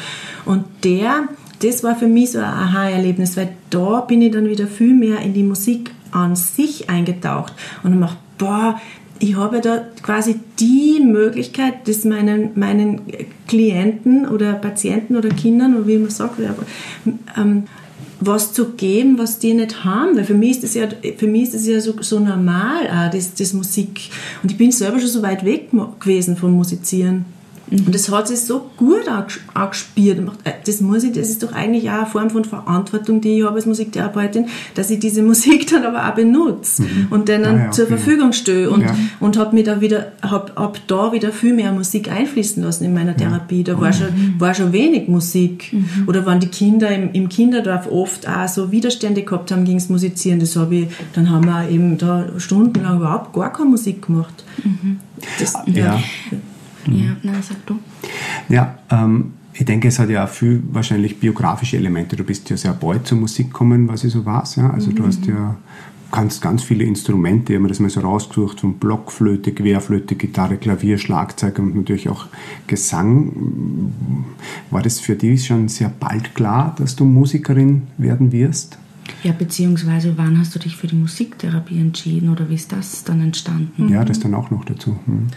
[0.44, 1.28] Und der,
[1.60, 5.20] das war für mich so ein Aha-Erlebnis, weil da bin ich dann wieder viel mehr
[5.20, 8.80] in die Musik an sich eingetaucht und habe gedacht, boah,
[9.18, 13.00] ich habe da quasi die Möglichkeit, das meinen, meinen
[13.48, 16.34] Klienten oder Patienten oder Kindern, oder wie man sagt,
[17.36, 17.64] ähm,
[18.20, 20.16] was zu geben, was die nicht haben.
[20.16, 23.10] Weil für mich ist das ja, für mich ist das ja so, so normal, auch,
[23.10, 24.10] das, das Musik.
[24.42, 27.24] Und ich bin selber schon so weit weg gewesen vom Musizieren.
[27.70, 29.08] Und das hat sich so gut
[29.54, 30.20] angespielt.
[30.44, 33.44] Äh, das, muss ich, das ist doch eigentlich auch eine Form von Verantwortung, die ich
[33.44, 37.08] habe als Musiktherapeutin, dass ich diese Musik dann aber auch benutze mhm.
[37.10, 37.96] und denen ah, ja, zur okay.
[37.96, 38.70] Verfügung stehe.
[38.70, 38.94] Und, ja.
[39.18, 43.16] und habe da wieder, hab, hab da wieder viel mehr Musik einfließen lassen in meiner
[43.16, 43.64] Therapie.
[43.64, 43.94] Da war, mhm.
[43.94, 45.72] schon, war schon wenig Musik.
[45.72, 46.04] Mhm.
[46.06, 49.88] Oder wenn die Kinder im, im Kinderdorf oft auch so Widerstände gehabt haben gegen das
[49.88, 54.44] Musizieren, das habe ich, dann haben wir eben da stundenlang überhaupt gar keine Musik gemacht.
[54.62, 55.00] Mhm.
[55.40, 55.96] Das, ja.
[55.96, 56.55] Mhm.
[56.94, 57.78] Ja, na, sag du.
[58.48, 62.16] Ja, ähm, ich denke, es hat ja auch viel wahrscheinlich biografische Elemente.
[62.16, 64.56] Du bist ja sehr bald zur Musik gekommen, was ich so weiß.
[64.56, 64.70] Ja?
[64.70, 64.94] Also mhm.
[64.96, 65.56] du hast ja
[66.10, 70.56] kannst ganz viele Instrumente, ich habe mir das mal so rausgesucht, von Blockflöte, Querflöte, Gitarre,
[70.56, 72.26] Klavier, Schlagzeug und natürlich auch
[72.66, 73.92] Gesang.
[74.70, 78.78] War das für dich schon sehr bald klar, dass du Musikerin werden wirst?
[79.22, 83.20] Ja, beziehungsweise wann hast du dich für die Musiktherapie entschieden oder wie ist das dann
[83.20, 83.88] entstanden?
[83.88, 84.96] Ja, das dann auch noch dazu.
[85.06, 85.28] Hm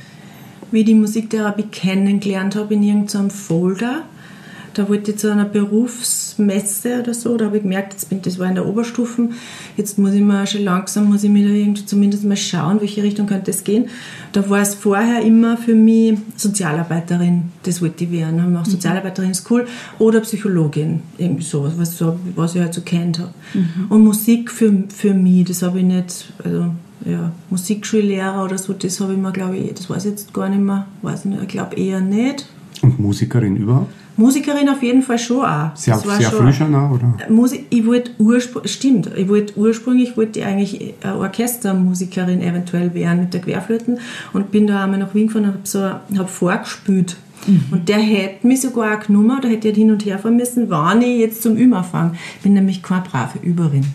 [0.71, 4.03] wie ich die Musiktherapie kennengelernt habe in irgendeinem Folder.
[4.73, 8.37] Da wollte ich zu einer Berufsmesse oder so, da habe ich gemerkt, jetzt bin, das
[8.37, 9.33] war in der Oberstufen,
[9.77, 13.03] jetzt muss ich mal schon langsam, muss ich mir da irgendwie zumindest mal schauen, welche
[13.03, 13.89] Richtung könnte es gehen.
[14.31, 18.41] Da war es vorher immer für mich Sozialarbeiterin, das wollte ich werden.
[18.41, 18.71] Haben auch mhm.
[18.71, 23.33] Sozialarbeiterin ist cool oder Psychologin, irgendwie sowas, was, so, was ich halt so kennt habe.
[23.53, 23.87] Mhm.
[23.89, 26.67] Und Musik für, für mich, das habe ich nicht, also
[27.05, 30.49] ja, Musikschullehrer oder so, das habe ich mir, glaube ich, das weiß ich jetzt gar
[30.49, 32.45] nicht mehr, weiß nicht, ich glaube eher nicht.
[32.81, 33.91] Und Musikerin überhaupt?
[34.19, 35.75] Musikerin auf jeden Fall schon auch.
[35.75, 37.15] Sehr, sehr früh schon auch, oder?
[37.29, 43.33] Musik, ich wollte ursprünglich, stimmt, ich wollte ursprünglich wollte ich eigentlich Orchestermusikerin eventuell werden mit
[43.33, 43.99] der Querflöten
[44.33, 45.79] und bin da einmal nach Wien gefahren und habe so,
[46.19, 47.15] hab vorgespielt.
[47.47, 47.63] Mhm.
[47.71, 50.35] Und der hätte mich sogar auch genommen, da hätte ich halt hin und her fahren
[50.35, 52.11] müssen, wann ich jetzt zum Üben anfange.
[52.35, 53.85] Ich bin nämlich keine brave Überin.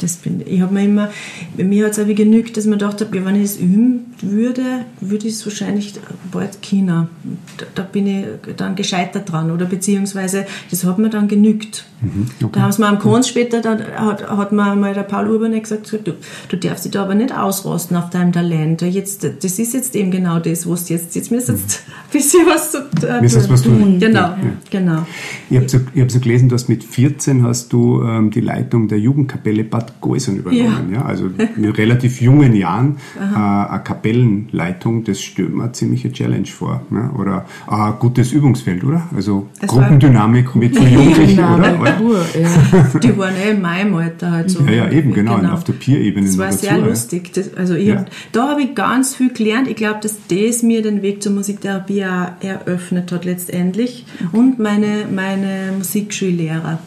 [0.00, 1.10] Das bin, ich habe mir immer,
[1.56, 5.26] mir hat es aber genügt, dass man dachte, ja, wenn ich es üben würde, würde
[5.26, 5.94] ich es wahrscheinlich
[6.30, 7.08] bald China.
[7.56, 11.84] Da, da, bin ich dann gescheitert dran oder beziehungsweise das hat mir dann genügt.
[12.00, 12.50] Mhm, okay.
[12.52, 15.62] Da haben sie mir am Kons später, dann hat, hat mir mal der Paul Urbanek
[15.62, 16.14] gesagt, du,
[16.48, 18.82] du darfst dich da aber nicht ausrosten auf deinem Talent.
[18.82, 22.72] Jetzt, das ist jetzt eben genau das, was jetzt, jetzt müsst jetzt ein bisschen was
[22.72, 23.98] zu äh, was tun.
[23.98, 24.36] Genau, ja.
[24.70, 25.06] genau.
[25.48, 28.98] Ich habe so, hab so gelesen, dass mit 14 hast du ähm, die Leitung der
[28.98, 30.90] Jugendkapelle Bad Goisern übernommen.
[30.92, 30.98] Ja.
[30.98, 31.04] ja?
[31.06, 36.82] Also mit relativ jungen Jahren äh, eine Kapellenleitung, das stellt mir eine ziemliche Challenge vor.
[36.90, 37.10] Ne?
[37.18, 39.08] Oder ein gutes Übungsfeld, oder?
[39.14, 41.85] Also das Gruppendynamik mit so Jugendlichen, oder?
[41.92, 42.98] Pur, ja.
[43.02, 44.64] Die waren eh in meinem Alter halt so.
[44.64, 45.52] Ja, ja, eben, genau, genau.
[45.52, 46.26] auf der Peer-Ebene.
[46.26, 47.32] Das war dazu, sehr lustig.
[47.32, 47.96] Das, also ich ja.
[47.96, 49.68] hab, da habe ich ganz viel gelernt.
[49.68, 54.06] Ich glaube, dass das mir den Weg zur Musiktherapie auch eröffnet hat letztendlich.
[54.32, 56.78] Und meine, meine Musikschullehrer.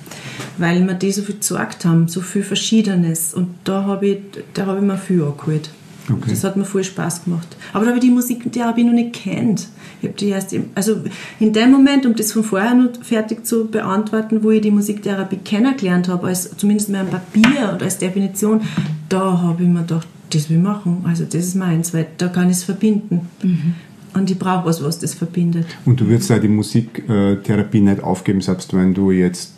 [0.57, 3.33] Weil mir die so viel gesagt haben, so viel Verschiedenes.
[3.33, 4.17] Und da habe ich,
[4.53, 5.69] da hab ich mir viel angeholt.
[6.11, 6.29] Okay.
[6.29, 7.47] Das hat mir voll Spaß gemacht.
[7.73, 9.67] Aber da habe ich die Musik, die habe ich noch nicht kennt.
[10.01, 10.97] Ich habe die erst, also
[11.39, 15.37] in dem Moment, um das von vorher noch fertig zu beantworten, wo ich die Musiktherapie
[15.37, 18.61] kennengelernt habe, als zumindest mehr ein Papier oder als Definition,
[19.09, 21.03] da habe ich mir gedacht, das will ich machen.
[21.05, 23.27] Also das ist meins, weil da kann ich es verbinden.
[23.43, 23.75] Mhm.
[24.13, 25.67] Und ich brauche was, was das verbindet.
[25.85, 29.53] Und du würdest ja die Musiktherapie nicht aufgeben, selbst wenn du jetzt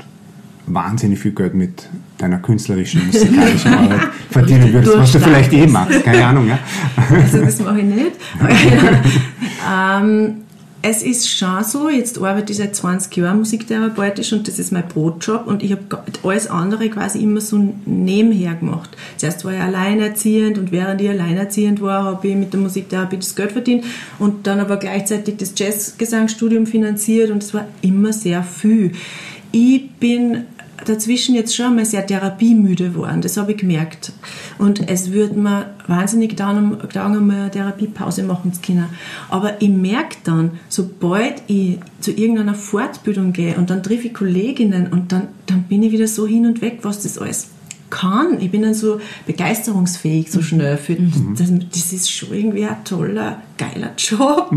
[0.68, 6.04] wahnsinnig viel Geld mit deiner künstlerischen, musikalischen Arbeit verdienen würdest, was du vielleicht eh machst,
[6.04, 6.48] keine Ahnung.
[6.48, 6.60] Ja?
[7.10, 8.12] Also das mache ich nicht.
[9.72, 10.36] ähm,
[10.84, 14.88] es ist schon so, jetzt arbeite ich seit 20 Jahren musiktherapeutisch und das ist mein
[14.88, 18.90] Brotjob und ich habe alles andere quasi immer so nebenher gemacht.
[19.18, 23.36] Zuerst war ich alleinerziehend und während ich alleinerziehend war, habe ich mit der Musiktherapie das
[23.36, 23.86] Geld verdient
[24.18, 28.94] und dann aber gleichzeitig das Jazzgesangsstudium finanziert und es war immer sehr viel.
[29.52, 30.46] Ich bin
[30.86, 34.12] dazwischen jetzt schon mal sehr therapiemüde geworden, das habe ich gemerkt.
[34.58, 36.80] Und es würde mir wahnsinnig dauern,
[37.28, 38.86] mal eine Therapiepause machen zu können.
[39.30, 44.88] Aber ich merke dann, sobald ich zu irgendeiner Fortbildung gehe und dann treffe ich Kolleginnen
[44.88, 47.50] und dann, dann bin ich wieder so hin und weg, was das alles
[47.92, 48.42] kann.
[48.42, 50.78] Ich bin dann so begeisterungsfähig, so schnell.
[50.78, 50.96] Für,
[51.38, 54.52] das, das ist schon irgendwie ein toller, geiler Job.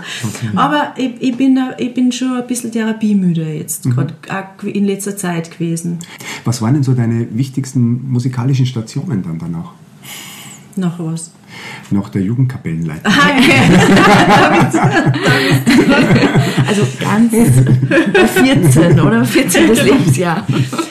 [0.54, 5.16] Aber ich, ich, bin, ich bin schon ein bisschen therapiemüde jetzt, gerade auch in letzter
[5.16, 6.00] Zeit gewesen.
[6.44, 9.72] Was waren denn so deine wichtigsten musikalischen Stationen dann danach?
[10.76, 11.30] Nach was?
[11.90, 13.12] Nach der Jugendkapellenleitung.
[16.68, 17.32] Also ganz
[18.12, 19.74] bei 14 oder 14.
[19.74, 20.46] Lebensjahr.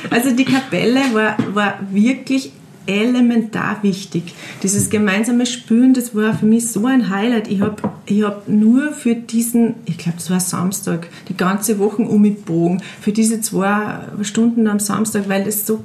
[0.09, 2.51] Also die Kapelle war, war wirklich
[2.89, 4.33] elementar wichtig.
[4.63, 7.47] Dieses gemeinsame Spülen, das war für mich so ein Highlight.
[7.47, 12.01] Ich habe ich hab nur für diesen, ich glaube, das war Samstag, die ganze Woche
[12.01, 15.83] umgebogen, für diese zwei Stunden am Samstag, weil das so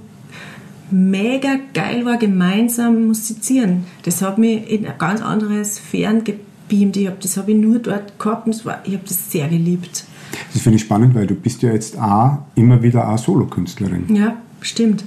[0.90, 3.84] mega geil war, gemeinsam musizieren.
[4.02, 6.96] Das hat mich in eine ganz andere Sphären gebeamt.
[6.96, 10.04] Ich hab, das habe ich nur dort gehabt und war, ich habe das sehr geliebt.
[10.52, 14.14] Das finde ich spannend, weil du bist ja jetzt auch immer wieder auch Solokünstlerin.
[14.14, 15.04] Ja, stimmt.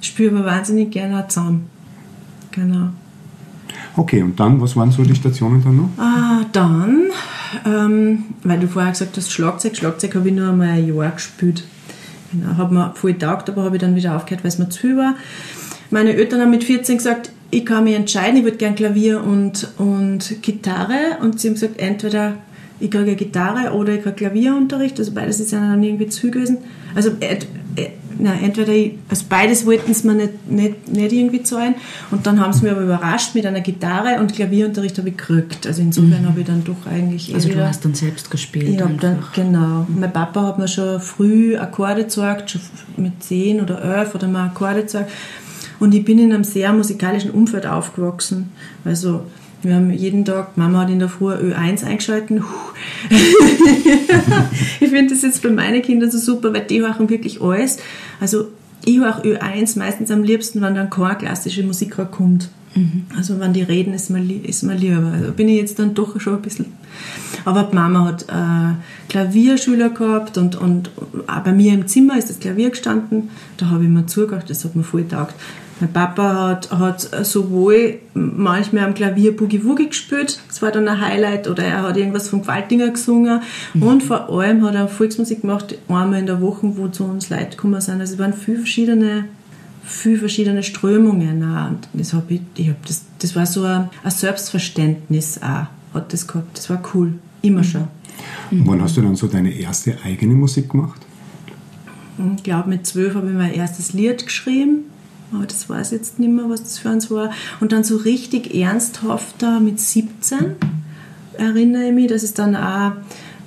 [0.00, 1.66] Ich spüre aber wahnsinnig gerne auch zusammen.
[2.50, 2.88] Genau.
[3.96, 5.88] Okay, und dann, was waren so die Stationen dann noch?
[5.98, 7.04] Ah, dann,
[7.64, 9.76] ähm, weil du vorher gesagt hast, Schlagzeug.
[9.76, 11.64] Schlagzeug habe ich nur einmal ein Jahr gespielt.
[12.56, 15.14] Hat mir voll taugt, aber habe ich dann wieder aufgehört, weil es mir zu war.
[15.90, 19.68] Meine Eltern haben mit 14 gesagt, ich kann mich entscheiden, ich würde gern Klavier und,
[19.78, 21.18] und Gitarre.
[21.20, 22.34] Und sie haben gesagt, entweder
[22.80, 24.98] ich kriege Gitarre oder ich kriege Klavierunterricht.
[24.98, 26.58] Also beides ist ihnen dann irgendwie zu gewesen.
[26.94, 27.38] Also äh,
[28.18, 31.74] nein, entweder ich, also beides wollten sie mir nicht, nicht, nicht irgendwie zahlen.
[32.10, 35.66] Und dann haben sie mich aber überrascht mit einer Gitarre und Klavierunterricht habe ich gekriegt.
[35.66, 38.68] Also insofern habe ich dann doch eigentlich eh Also du wieder- hast dann selbst gespielt.
[38.68, 39.32] ich hab dann, einfach.
[39.32, 39.86] genau.
[39.88, 42.60] Mein Papa hat mir schon früh Akkorde gezeigt, schon
[42.96, 45.10] mit 10 oder 11 oder mal Akkorde gezeigt.
[45.78, 48.50] Und ich bin in einem sehr musikalischen Umfeld aufgewachsen.
[48.84, 49.22] Also
[49.66, 52.44] wir haben jeden Tag, Mama hat in der Früh Ö1 eingeschalten.
[54.80, 57.78] Ich finde das jetzt bei meinen Kindern so super, weil die hören wirklich alles.
[58.20, 58.48] Also
[58.84, 62.48] ich höre Ö1 meistens am liebsten, wenn dann keine klassische Musik kommt.
[63.16, 65.10] Also wenn die reden, ist mir, ist mir lieber.
[65.12, 66.66] Also bin ich jetzt dann doch schon ein bisschen...
[67.44, 68.74] Aber die Mama hat äh,
[69.08, 70.90] Klavierschüler gehabt und, und
[71.26, 73.30] auch bei mir im Zimmer ist das Klavier gestanden.
[73.56, 75.34] Da habe ich mir zugehört, das hat mir voll getaugt.
[75.78, 81.00] Mein Papa hat, hat sowohl manchmal am Klavier Boogie Woogie gespielt, das war dann ein
[81.00, 83.42] Highlight, oder er hat irgendwas von Gewaltinger gesungen
[83.78, 87.50] und vor allem hat er Volksmusik gemacht, einmal in der Woche, wo zu uns Leute
[87.50, 88.00] gekommen sind.
[88.00, 89.26] Also es waren viele verschiedene
[89.86, 91.68] viele verschiedene Strömungen auch.
[91.68, 96.12] Und das, hab ich, ich hab das, das war so ein, ein Selbstverständnis auch, hat
[96.12, 96.58] das gehabt.
[96.58, 97.88] Das war cool, immer schon.
[98.50, 101.00] Und wann hast du dann so deine erste eigene Musik gemacht?
[102.36, 104.84] Ich glaube, mit zwölf habe ich mein erstes Lied geschrieben,
[105.32, 107.30] aber das weiß ich jetzt nicht mehr, was das für eins war.
[107.60, 110.52] Und dann so richtig ernsthafter mit 17
[111.38, 112.92] erinnere ich mich, dass es dann auch,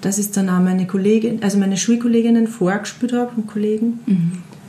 [0.02, 4.00] dass es dann auch meine Kollegin, also meine Schulkolleginnen vorgespielt habe und Kollegen.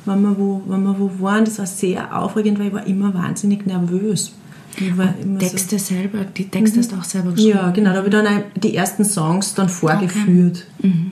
[0.06, 3.12] Wenn, wir wo, wenn wir wo waren, das war sehr aufregend, weil ich war immer
[3.12, 4.32] wahnsinnig nervös.
[4.76, 7.58] Ich immer so- Texte selber, die Texte hast du auch selber geschrieben.
[7.58, 10.64] ja, genau, da habe ich dann die ersten Songs dann vorgeführt.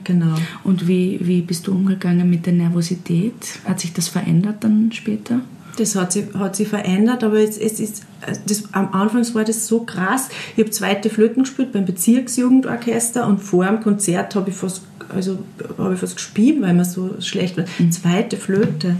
[0.05, 0.33] Genau.
[0.63, 3.33] Und wie, wie bist du umgegangen mit der Nervosität?
[3.65, 5.41] Hat sich das verändert dann später?
[5.79, 8.03] Das hat sich, hat sich verändert, aber es, es ist,
[8.45, 10.27] das, am Anfang war das so krass.
[10.55, 14.81] Ich habe zweite Flöten gespielt beim Bezirksjugendorchester und vor dem Konzert habe ich fast,
[15.13, 15.39] also,
[15.77, 17.65] habe ich fast gespielt, weil mir so schlecht war.
[17.89, 18.95] Zweite Flöte.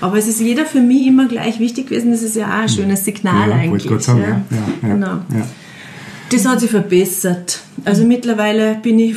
[0.00, 2.12] Aber es ist jeder für mich immer gleich wichtig gewesen.
[2.12, 3.70] Das ist ja auch ein schönes Signal ja, eigentlich.
[3.70, 4.28] wollte gerade sagen, ja.
[4.28, 4.88] ja.
[4.88, 5.18] ja, Genau.
[6.30, 7.60] Das hat sich verbessert.
[7.84, 9.16] Also mittlerweile bin ich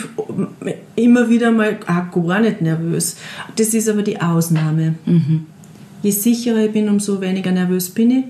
[0.96, 3.16] immer wieder mal auch gar nicht nervös.
[3.56, 4.96] Das ist aber die Ausnahme.
[6.06, 8.26] Je sicherer ich bin, umso weniger nervös bin ich.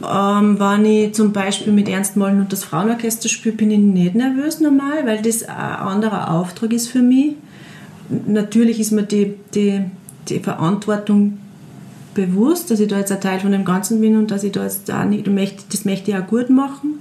[0.00, 4.14] Ähm, wenn ich zum Beispiel mit Ernst Mollen und das Frauenorchester spiele, bin ich nicht
[4.14, 7.32] nervös normal, weil das ein anderer Auftrag ist für mich.
[8.28, 9.80] Natürlich ist mir die, die,
[10.28, 11.38] die Verantwortung
[12.18, 14.64] bewusst, dass ich da jetzt ein Teil von dem Ganzen bin und dass ich da
[14.64, 17.00] jetzt auch nicht, möchte, das möchte ich auch gut machen.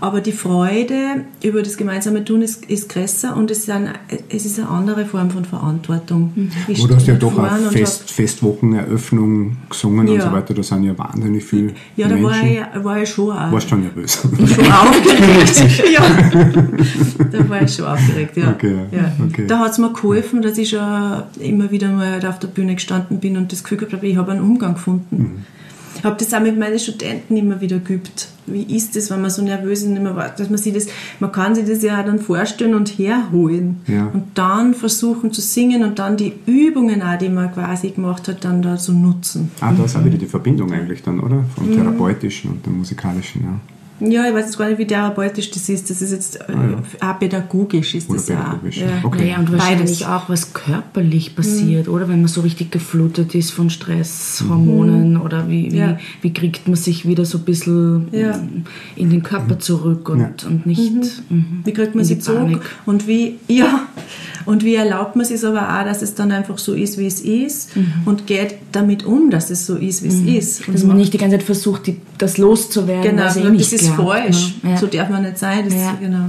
[0.00, 3.88] Aber die Freude über das gemeinsame Tun ist, ist größer und es ist, ein,
[4.28, 6.32] es ist eine andere Form von Verantwortung.
[6.68, 10.22] Ich Aber du hast ja doch auch und Fest, Festwocheneröffnung gesungen und Ja.
[10.28, 10.54] so weiter.
[10.54, 12.30] Da sind ja wahnsinnig viele ja, da Menschen.
[12.30, 12.46] war
[12.78, 14.20] ich, war ich schon auch Warst schon nervös.
[14.22, 15.82] schon aufgeregt.
[15.92, 16.02] ja.
[17.32, 18.50] Da war ich schon aufgeregt, ja.
[18.50, 19.12] Okay, ja.
[19.26, 19.46] okay.
[19.46, 23.18] Da hat es mir geholfen, dass ich schon immer wieder mal auf der Bühne gestanden
[23.18, 25.16] bin und das Gefühl gehabt habe, ich habe einen Umgang gefunden.
[25.16, 25.44] Mhm.
[25.94, 28.28] Ich habe das auch mit meinen Studenten immer wieder geübt.
[28.46, 30.72] Wie ist das, wenn man so nervös ist und nicht mehr weiß, dass man sich
[30.74, 30.86] das,
[31.20, 33.82] man kann sich das ja auch dann vorstellen und herholen.
[33.86, 34.06] Ja.
[34.12, 38.44] Und dann versuchen zu singen und dann die Übungen auch, die man quasi gemacht hat,
[38.44, 39.50] dann da zu nutzen.
[39.60, 41.44] ah, da ist auch wieder die Verbindung eigentlich dann, oder?
[41.54, 41.74] Vom Mhm.
[41.76, 43.60] Therapeutischen und dem Musikalischen, ja.
[44.10, 45.90] Ja, ich weiß jetzt gar nicht, wie therapeutisch das ist.
[45.90, 46.44] Das ist jetzt äh,
[47.04, 48.36] auch pädagogisch ist Oder das ja.
[48.36, 48.86] pädagogisch, ja.
[49.02, 49.18] okay.
[49.22, 49.58] Naja, und Beides.
[49.60, 52.08] wahrscheinlich auch, was körperlich passiert, oder?
[52.08, 55.98] Wenn man so richtig geflutet ist von Stresshormonen oder wie, wie, Ja.
[56.20, 58.36] wie kriegt man sich wieder so ein bisschen Ja.
[58.36, 58.64] mm,
[58.96, 60.30] in den Körper zurück und, Ja.
[60.48, 60.92] und nicht
[61.30, 61.60] mhm.
[61.64, 62.40] Wie kriegt man die zurück?
[62.40, 62.60] Panik.
[62.86, 63.86] Und wie, ja,
[64.46, 67.20] und wie erlaubt man es aber auch, dass es dann einfach so ist, wie es
[67.20, 67.70] ist
[68.04, 70.68] und geht damit um, dass es so ist, wie es ist.
[70.68, 73.50] Und Dass man nicht die ganze Zeit versucht, die, das loszuwerden, Genau, was eh das
[73.52, 74.56] nicht ist glaubt, falsch.
[74.62, 74.70] ne?
[74.70, 74.76] Ja.
[74.78, 75.64] So darf man nicht sein.
[75.64, 75.96] Das, Ja.
[76.00, 76.24] genau.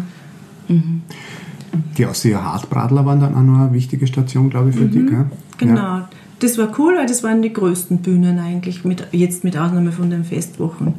[1.98, 5.06] Die Ausseher Hartbradler waren dann auch noch eine wichtige Station, glaube ich, für dich.
[5.08, 5.26] Gell?
[5.58, 5.76] Genau.
[5.82, 6.10] Ja.
[6.40, 10.10] Das war cool, weil das waren die größten Bühnen eigentlich, mit, jetzt mit Ausnahme von
[10.10, 10.96] den Festwochen.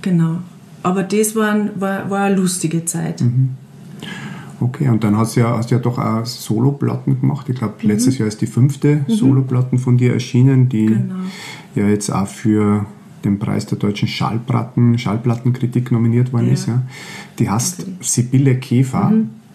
[0.00, 0.38] Genau.
[0.82, 3.22] Aber das waren, war, war eine lustige Zeit.
[4.62, 7.48] Okay, und dann hast du ja, hast ja doch auch Soloplatten gemacht.
[7.48, 11.14] Ich glaube, letztes Jahr ist die fünfte Soloplatten von dir erschienen, die Genau.
[11.74, 12.86] ja jetzt auch für
[13.24, 16.52] den Preis der deutschen Schallplatten, Schallplattenkritik nominiert worden Ja.
[16.52, 16.68] ist.
[16.68, 16.82] Ja.
[17.38, 19.12] Die heißt Sibylle Käfer.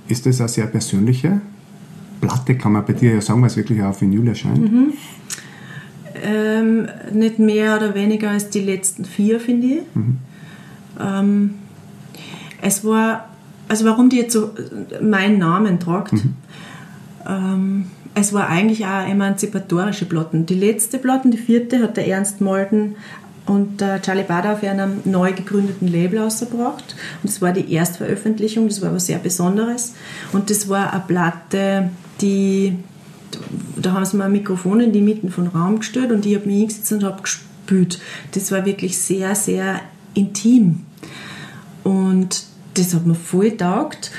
[0.10, 1.40] Ist das eine sehr persönliche
[2.22, 4.70] Platte, kann man bei dir ja sagen, weil es wirklich auch auf Vinyl erscheint?
[6.24, 9.82] Ähm, nicht mehr oder weniger als die letzten vier, finde ich.
[11.00, 11.52] Ähm,
[12.62, 13.30] es war,
[13.68, 14.52] also warum die jetzt so
[14.92, 16.14] äh, meinen Namen tragt,
[17.28, 20.46] ähm, es war eigentlich auch eine emanzipatorische Platten.
[20.46, 22.96] Die letzte Platten, die vierte, hat der Ernst Molden
[23.46, 26.96] und der Charlie Bader auf einem neu gegründeten Label ausgebracht.
[27.22, 29.94] Und das war die Erstveröffentlichung, das war was sehr Besonderes.
[30.34, 31.90] Und das war eine Platte,
[32.22, 32.76] die
[33.76, 36.46] da haben sie mir ein Mikrofon in die Mitten von Raum gestellt und ich habe
[36.46, 38.00] mich hingesetzt und habe gespielt.
[38.32, 39.82] Das war wirklich sehr, sehr
[40.14, 40.86] intim.
[41.84, 42.44] Und
[42.78, 44.12] das hat mir voll taugt.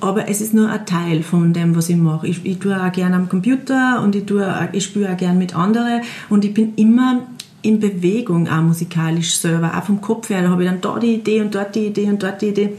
[0.00, 2.26] Aber es ist nur ein Teil von dem, was ich mache.
[2.26, 4.24] Ich, ich tue auch gerne am Computer und ich,
[4.72, 6.02] ich spiele auch gerne mit anderen.
[6.28, 7.20] Und ich bin immer
[7.62, 9.72] in Bewegung, auch musikalisch selber.
[9.74, 10.42] Auch vom Kopf her.
[10.42, 12.72] Da habe ich dann da die Idee und dort die Idee und dort die Idee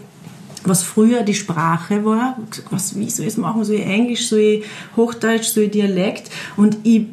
[0.67, 2.37] was früher die Sprache war,
[2.71, 4.65] was, wie soll ich es machen, soll ich Englisch, soll ich
[4.95, 7.05] Hochdeutsch, soll ich Dialekt und ich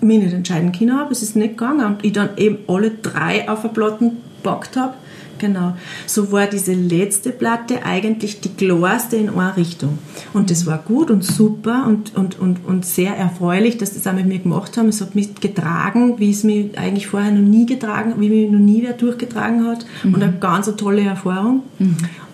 [0.00, 3.48] mich nicht entscheiden können habe, es ist nicht gegangen und ich dann eben alle drei
[3.48, 4.12] auf der Platte
[4.44, 4.94] gepackt habe.
[5.38, 5.74] Genau.
[6.06, 9.98] So war diese letzte Platte eigentlich die klarste in eine Richtung.
[10.32, 14.12] Und das war gut und super und, und, und, und sehr erfreulich, dass das auch
[14.12, 14.88] mit mir gemacht haben.
[14.88, 18.60] Es hat mich getragen, wie es mich eigentlich vorher noch nie getragen, wie mich noch
[18.60, 19.84] nie wer durchgetragen hat.
[20.04, 21.64] Und eine ganz eine tolle Erfahrung.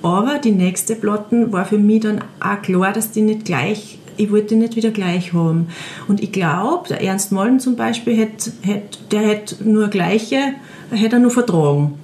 [0.03, 4.31] Aber die nächste Platten war für mich dann auch klar, dass die nicht gleich ich
[4.31, 5.69] wollte die nicht wieder gleich haben.
[6.07, 10.39] Und ich glaube, der Ernst Mollen zum Beispiel, hätt, hätt, der hätte nur gleiche,
[10.91, 11.95] hätte er nur vertragen.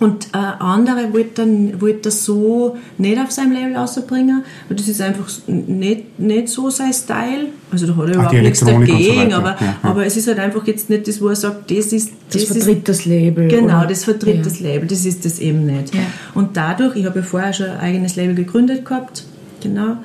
[0.00, 4.88] Und äh, andere wollte dann wollte das so nicht auf seinem Label rausbringen, weil das
[4.88, 7.48] ist einfach nicht, nicht so sein Style.
[7.70, 9.36] Also da hat er überhaupt nichts so dagegen, weiter.
[9.36, 9.74] aber, Ja, ja.
[9.82, 12.52] aber es ist halt einfach jetzt nicht das, wo er sagt, das ist Das, ist,
[12.52, 13.48] vertritt das Label.
[13.48, 13.88] Genau, oder?
[13.88, 14.42] das vertritt Ja.
[14.42, 15.94] das Label, das ist das eben nicht.
[15.94, 16.00] Ja.
[16.34, 19.24] Und dadurch, ich habe ja vorher schon ein eigenes Label gegründet gehabt,
[19.62, 19.98] genau,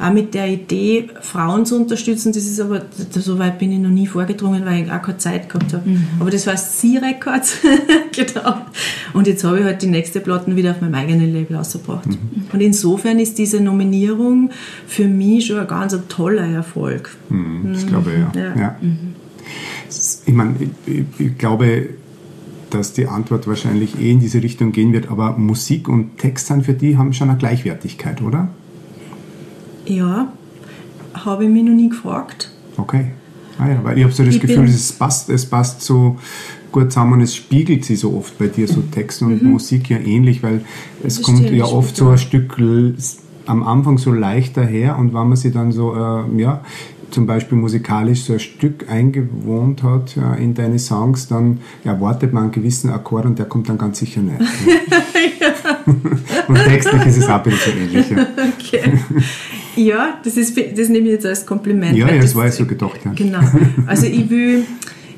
[0.00, 2.82] auch mit der Idee, Frauen zu unterstützen, das ist aber,
[3.12, 5.88] so weit bin ich noch nie vorgedrungen, weil ich auch keine Zeit gehabt habe.
[5.88, 6.06] Mhm.
[6.18, 7.58] Aber das war Sie Records,
[8.12, 8.56] genau.
[9.12, 12.06] Und jetzt habe ich halt die nächste Platten wieder auf meinem eigenen Label rausgebracht.
[12.06, 12.44] Mhm.
[12.52, 14.50] Und insofern ist diese Nominierung
[14.86, 17.10] für mich schon ein ganz ein toller Erfolg.
[17.28, 18.48] Hm, Das glaube ich, ja.
[18.48, 18.56] Ja.
[18.60, 18.76] ja.
[20.26, 21.90] Ich meine, ich, ich, ich glaube,
[22.70, 26.64] dass die Antwort wahrscheinlich eh in diese Richtung gehen wird, aber Musik und Text sind
[26.64, 28.48] für die haben schon eine Gleichwertigkeit, oder?
[29.90, 30.32] Ja,
[31.14, 32.48] habe ich mich noch nie gefragt.
[32.76, 33.06] Okay.
[33.58, 36.16] Ah ja, weil ich habe so das Ich Gefühl, es passt, es passt so
[36.70, 39.98] gut zusammen und es spiegelt sich so oft bei dir, so Text und Musik ja
[39.98, 40.60] ähnlich, weil
[41.02, 42.56] es Das kommt ja oft so ein Stück
[43.46, 46.62] am Anfang so leicht daher und wenn man sich dann so, äh, ja,
[47.10, 52.44] zum Beispiel musikalisch so ein Stück eingewohnt hat ja, in deine Songs, dann erwartet man
[52.44, 54.38] einen gewissen Akkord und der kommt dann ganz sicher nicht.
[55.40, 55.48] Ja.
[56.48, 58.10] und textlich ist es auch ein bisschen so ähnlich.
[58.10, 58.18] Ja,
[58.58, 58.92] Okay.
[59.80, 61.96] Ja, das, ist, das nehme ich jetzt als Kompliment.
[61.96, 63.00] ja, ja das war ja so gedacht.
[63.04, 63.12] Ja.
[63.12, 63.40] Genau.
[63.86, 64.66] Also ich will,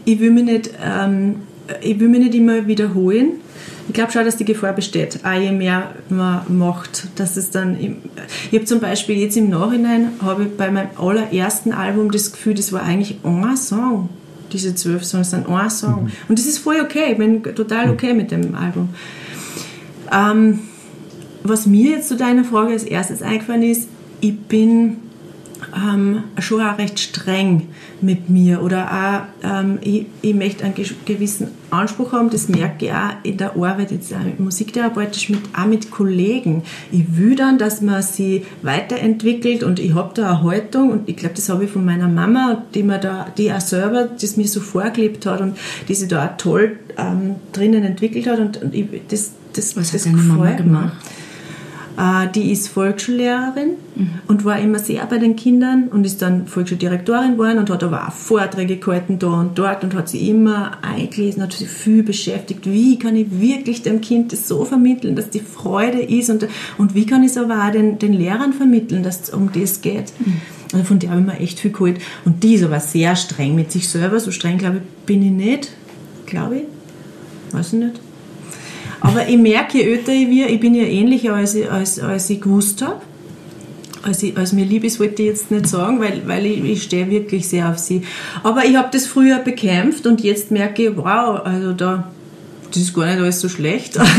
[0.04, 1.36] ich will mich nicht, ähm,
[1.80, 3.32] ich will mich nicht immer wiederholen.
[3.88, 7.78] Ich glaube schon, dass die Gefahr besteht, auch je mehr man macht, dass es dann,
[7.78, 7.96] im,
[8.50, 12.54] ich habe zum Beispiel jetzt im Nachhinein, habe ich bei meinem allerersten Album das Gefühl,
[12.54, 14.08] das war eigentlich ein Song.
[14.52, 16.10] Diese zwölf Songs sind ein Song.
[16.28, 18.90] Und das ist voll okay, ich bin total okay mit dem Album.
[20.12, 20.60] Ähm,
[21.42, 23.88] was mir jetzt zu deiner Frage als erstes eingefallen ist,
[24.22, 24.98] ich bin
[25.76, 27.68] ähm, schon auch recht streng
[28.00, 32.92] mit mir oder auch, ähm, ich, ich möchte einen gewissen Anspruch haben, das merke ich
[32.92, 36.62] auch in der Arbeit, jetzt auch musiktherapeutisch, mit, auch mit Kollegen.
[36.90, 41.16] Ich will dann, dass man sie weiterentwickelt und ich habe da eine Haltung und ich
[41.16, 44.46] glaube, das habe ich von meiner Mama, die mir da, die auch selber, das mir
[44.46, 45.56] so vorgelebt hat und
[45.88, 49.92] die sich da auch toll ähm, drinnen entwickelt hat und, und ich, das, das, Was
[49.92, 50.92] das hat deine Mama gemacht?
[50.92, 51.21] Äh,
[52.34, 54.10] die ist Volksschullehrerin mhm.
[54.26, 58.08] und war immer sehr bei den Kindern und ist dann Volksschuldirektorin geworden und hat aber
[58.08, 62.64] auch Vorträge gehalten da und dort und hat sich immer eingelesen, hat sich viel beschäftigt,
[62.64, 66.94] wie kann ich wirklich dem Kind das so vermitteln, dass die Freude ist und, und
[66.94, 70.12] wie kann ich es aber auch den, den Lehrern vermitteln, dass es um das geht.
[70.18, 70.40] Mhm.
[70.72, 72.00] Also von der habe ich mir echt viel geholt.
[72.24, 74.18] Und die ist aber sehr streng mit sich selber.
[74.20, 75.68] So streng, glaube ich, bin ich nicht.
[76.24, 77.54] Glaube ich.
[77.54, 78.00] Weiß ich nicht.
[79.02, 82.30] Aber ich merke, je älter ich werde, ich bin ja ähnlicher, als ich, als, als
[82.30, 83.00] ich gewusst habe.
[84.02, 86.82] Als, ich, als mir lieb ist, wollte ich jetzt nicht sagen, weil, weil ich, ich
[86.84, 88.02] stehe wirklich sehr auf sie.
[88.42, 92.08] Aber ich habe das früher bekämpft und jetzt merke ich, wow, also da,
[92.68, 93.98] das ist gar nicht alles so schlecht.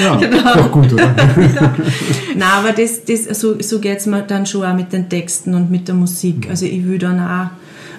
[0.00, 0.54] Ja, genau.
[0.54, 1.04] doch gut, oder?
[1.04, 1.74] ja.
[2.34, 5.54] Nein, aber das, das, so, so geht es mir dann schon auch mit den Texten
[5.54, 6.48] und mit der Musik.
[6.48, 7.50] Also ich will dann auch,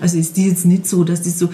[0.02, 1.50] also ist das jetzt nicht so, dass das so,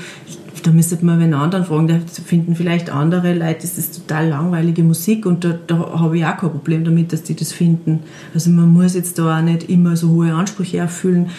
[0.63, 4.83] da müsste man einen anderen fragen, da finden vielleicht andere Leute, das ist total langweilige
[4.83, 7.99] Musik und da, da habe ich auch kein Problem damit, dass die das finden.
[8.33, 11.29] Also man muss jetzt da auch nicht immer so hohe Ansprüche erfüllen.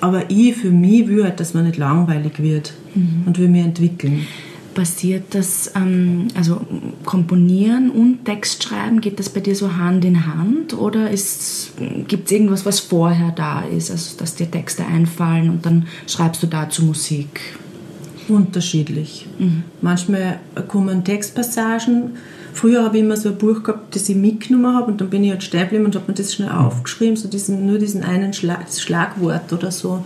[0.00, 3.22] Aber ich für mich will halt, dass man nicht langweilig wird mhm.
[3.26, 4.26] und will mich entwickeln.
[4.74, 6.60] Passiert das, ähm, also
[7.04, 12.32] Komponieren und Text schreiben, geht das bei dir so Hand in Hand oder gibt es
[12.32, 16.84] irgendwas, was vorher da ist, also dass dir Texte einfallen und dann schreibst du dazu
[16.84, 17.40] Musik?
[18.28, 19.26] Unterschiedlich.
[19.38, 19.64] Mhm.
[19.80, 22.12] Manchmal kommen Textpassagen.
[22.54, 25.24] Früher habe ich immer so ein Buch gehabt, das ich mitgenommen habe und dann bin
[25.24, 26.58] ich halt stehen geblieben und habe mir das schnell mhm.
[26.58, 30.04] aufgeschrieben, so diesen, nur diesen einen Schlag, Schlagwort oder so.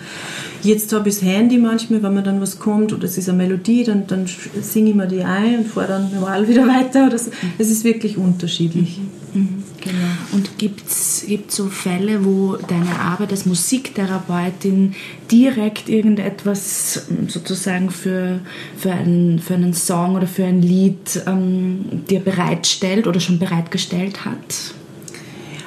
[0.62, 3.36] Jetzt habe ich das Handy manchmal, wenn mir dann was kommt oder es ist eine
[3.38, 4.24] Melodie, dann, dann
[4.62, 7.06] singe ich mir die ein und fahre dann normal wieder weiter.
[7.06, 7.30] Oder so.
[7.30, 7.52] Mhm.
[7.58, 8.98] Es ist wirklich unterschiedlich.
[9.34, 9.40] Mhm.
[9.40, 9.64] mhm.
[9.80, 10.08] Genau.
[10.32, 14.94] Und gibt es so Fälle, wo deine Arbeit als Musiktherapeutin
[15.30, 18.40] direkt irgendetwas ähm, sozusagen für,
[18.76, 24.24] für, einen, für einen Song oder für ein Lied ähm, dir bereitstellt oder schon bereitgestellt
[24.24, 24.74] hat?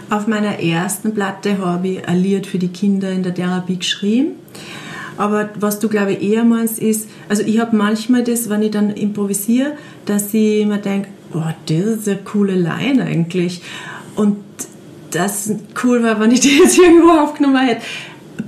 [0.10, 4.34] Auf meiner ersten Platte habe ich ein Lied für die Kinder in der Therapie geschrieben.
[5.18, 8.72] Aber was du, glaube ich, eher meinst, ist, also ich habe manchmal das, wenn ich
[8.72, 9.74] dann improvisiere,
[10.06, 13.62] dass ich mir denke, boah, das ist eine coole Line eigentlich.
[14.22, 14.38] Und
[15.10, 15.52] das
[15.84, 17.82] cool war, wenn ich die jetzt irgendwo aufgenommen hätte.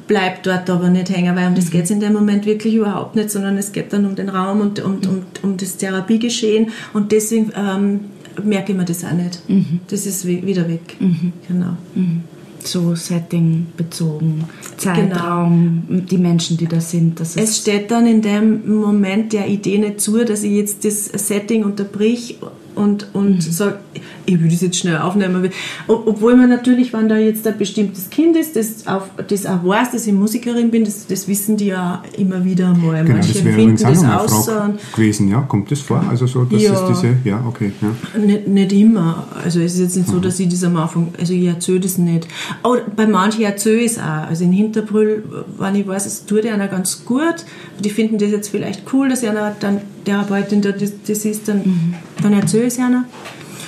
[0.07, 1.71] Bleibt dort aber nicht hängen, weil um das mhm.
[1.71, 4.61] geht es in dem Moment wirklich überhaupt nicht, sondern es geht dann um den Raum
[4.61, 8.01] und um, um, um das Therapiegeschehen und deswegen ähm,
[8.43, 9.41] merke ich mir das auch nicht.
[9.47, 9.79] Mhm.
[9.87, 10.95] Das ist wieder weg.
[10.99, 11.33] Mhm.
[11.47, 11.77] Genau.
[11.95, 12.21] Mhm.
[12.59, 14.45] So Setting bezogen,
[14.77, 16.01] Zeitraum, genau.
[16.05, 17.19] die Menschen, die da sind.
[17.19, 21.05] Das es steht dann in dem Moment der Idee nicht zu, dass ich jetzt das
[21.05, 22.37] Setting unterbrich
[22.75, 23.41] und, und mhm.
[23.41, 23.79] sage,
[24.25, 25.49] ich will das jetzt schnell aufnehmen.
[25.87, 29.91] Obwohl man natürlich, wenn da jetzt ein bestimmtes Kind ist, das, auf, das auch weiß,
[29.91, 33.03] dass ich Musikerin bin, das, das wissen die ja immer wieder mal.
[33.03, 36.03] Genau, Manche das wäre übrigens auch noch eine Frage gewesen, ja, kommt das vor?
[36.09, 37.71] Also so, dass ja, es diese, ja, okay.
[37.81, 38.19] Ja.
[38.19, 39.27] Nicht, nicht immer.
[39.43, 41.97] Also es ist jetzt nicht so, dass ich das am Anfang, also ich erzähle das
[41.97, 42.27] nicht.
[42.61, 44.27] Aber bei manchen erzähle ich es auch.
[44.29, 45.23] Also in Hinterbrüll,
[45.57, 47.45] wenn ich weiß, es tut einer ganz gut,
[47.79, 50.75] die finden das jetzt vielleicht cool, dass einer dann Therapeutin das,
[51.07, 51.93] das ist, dann, mhm.
[52.23, 53.05] Dann erzähle ich es einer.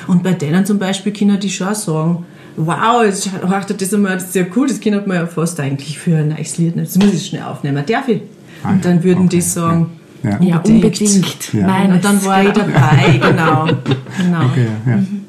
[0.08, 2.26] Und bei denen zum Beispiel können die schon sagen,
[2.58, 5.60] wow, jetzt hört das einmal, das ist ja cool, das Kind hat man ja fast
[5.60, 8.22] eigentlich für ein neues Lied, das muss ich schnell aufnehmen, darf ich?
[8.64, 9.38] Ah, und dann würden okay.
[9.38, 9.92] die sagen,
[10.24, 11.54] ja, ja unbedingt.
[11.54, 11.68] Ja.
[11.68, 13.66] Nein, und dann war ich dabei, genau.
[14.18, 14.46] genau.
[14.46, 14.98] Okay, ja.
[14.98, 15.22] Mhm.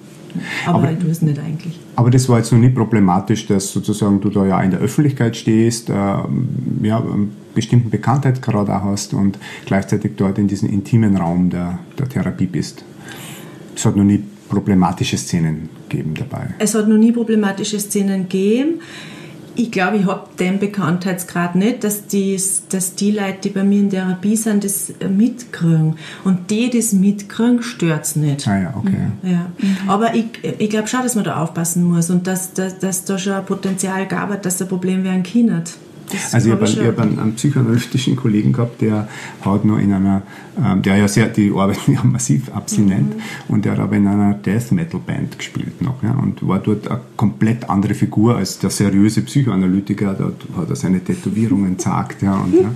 [0.66, 1.78] Aber, aber ich tue es nicht eigentlich.
[1.96, 5.36] Aber das war jetzt noch nicht problematisch, dass sozusagen du da ja in der Öffentlichkeit
[5.36, 7.02] stehst, äh, ja,
[7.56, 12.84] bestimmten Bekanntheitsgrad auch hast und gleichzeitig dort in diesem intimen Raum der, der Therapie bist.
[13.74, 16.54] Es hat noch nie problematische Szenen gegeben dabei?
[16.58, 18.80] Es hat noch nie problematische Szenen gegeben.
[19.58, 22.38] Ich glaube, ich habe den Bekanntheitsgrad nicht, dass die,
[22.68, 25.96] dass die Leute, die bei mir in Therapie sind, das mitkriegen.
[26.24, 28.46] Und die, die das mitkriegen, stört es nicht.
[28.46, 29.06] Ah ja, okay.
[29.22, 29.30] Mhm.
[29.30, 29.46] Ja.
[29.58, 29.88] Mhm.
[29.88, 30.26] Aber ich,
[30.58, 33.46] ich glaube schon, dass man da aufpassen muss und dass, dass, dass da schon ein
[33.46, 35.62] Potenzial gab, dass ein Problem werden kann.
[36.32, 39.08] Also ich habe ich hab einen, einen, psychoanalytischen Kollegen gehabt, der
[39.40, 40.22] hat nur in einer,
[40.62, 43.20] ähm, der ja sehr, die arbeiten ja massiv abstinent mhm.
[43.48, 46.88] und der hat aber in einer Death Metal Band gespielt noch ja, und war dort
[46.88, 52.34] eine komplett andere Figur als der seriöse Psychoanalytiker, dort hat er seine Tätowierungen gezeigt ja,
[52.34, 52.70] und, ja,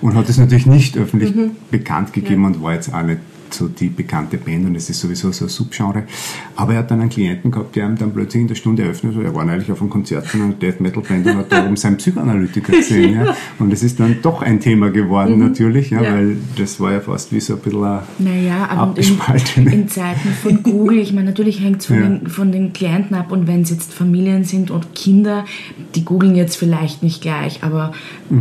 [0.00, 1.52] und hat es natürlich nicht öffentlich mhm.
[1.70, 2.48] bekannt gegeben ja.
[2.48, 3.20] und war jetzt auch nicht
[3.56, 6.04] so die bekannte Band und es ist sowieso so ein Subgenre.
[6.56, 9.16] Aber er hat dann einen Klienten gehabt, der ihm dann plötzlich in der Stunde eröffnet
[9.16, 11.64] hat, er war eigentlich auf einem Konzert von einer Death Metal Band und hat da
[11.66, 13.14] oben seinen Psychoanalytiker gesehen.
[13.14, 13.36] ja.
[13.58, 15.44] Und es ist dann doch ein Thema geworden Mhm.
[15.48, 18.94] natürlich, ja, weil das war ja fast wie so ein bisschen ein Naja, aber
[19.56, 22.02] in, in Zeiten von Google, ich meine, natürlich hängt es von, Ja.
[22.08, 25.44] den, von den Klienten ab und wenn es jetzt Familien sind und Kinder,
[25.94, 27.92] die googeln jetzt vielleicht nicht gleich, aber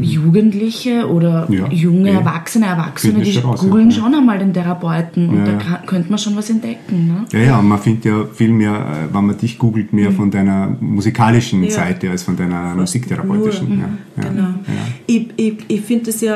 [0.02, 1.54] Jugendliche oder Mhm.
[1.54, 2.10] Ja, junge.
[2.12, 3.98] Erwachsene, Erwachsene, die googeln ja.
[4.00, 5.58] schon einmal den Therapeuten und Ja, da ja.
[5.58, 7.08] kann, könnte man schon was entdecken.
[7.08, 7.26] Ne?
[7.32, 10.30] Ja, ja, und man findet ja viel mehr, äh, wenn man dich googelt, mehr von
[10.32, 11.66] deiner musikalischen Mhm.
[11.66, 11.72] Ja.
[11.72, 13.70] Seite als von deiner musiktherapeutischen.
[13.70, 13.78] Nur.
[13.78, 13.90] Ja,
[14.24, 14.44] ja, Genau.
[14.44, 14.54] Ja.
[15.08, 16.36] Ich, ich, ich finde das ja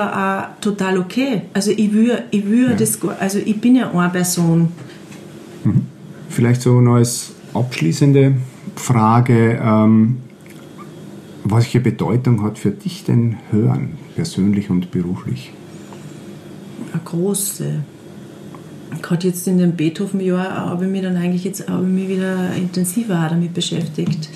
[0.56, 1.44] auch total okay.
[1.54, 4.70] Also ich will, ich will das, gar- also ich bin ja eine Person.
[6.30, 8.36] Vielleicht so noch als abschließende
[8.76, 10.18] Frage, ähm,
[11.44, 15.52] welche Bedeutung hat für dich denn Hören, persönlich und beruflich?
[16.94, 17.84] eine große.
[19.02, 22.54] Gerade jetzt in dem Beethoven-Jahr habe ich mich dann eigentlich jetzt habe ich mich wieder
[22.56, 24.30] intensiver damit beschäftigt.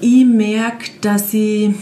[0.00, 1.74] Ich merke, dass ich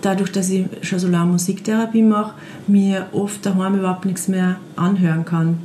[0.00, 2.34] dadurch, dass ich schon so lange Musiktherapie mache,
[2.66, 5.58] mir oft daheim überhaupt nichts mehr anhören kann.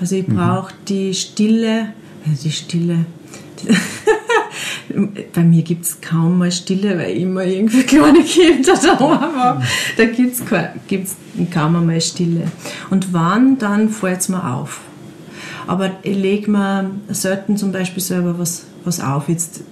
[0.00, 1.92] Also ich brauche die Stille,
[2.26, 3.06] also die Stille.
[5.34, 9.62] Bei mir gibt es kaum mal Stille, weil ich immer irgendwie kleine Kinder daheim habe.
[9.96, 10.42] Da gibt es
[10.86, 11.16] gibt's
[11.52, 12.44] kaum einmal Stille.
[12.90, 14.80] Und wann, dann fällt es mir auf.
[15.66, 19.28] Aber ich lege mir selten zum Beispiel selber was, was auf.
[19.28, 19.62] Jetzt.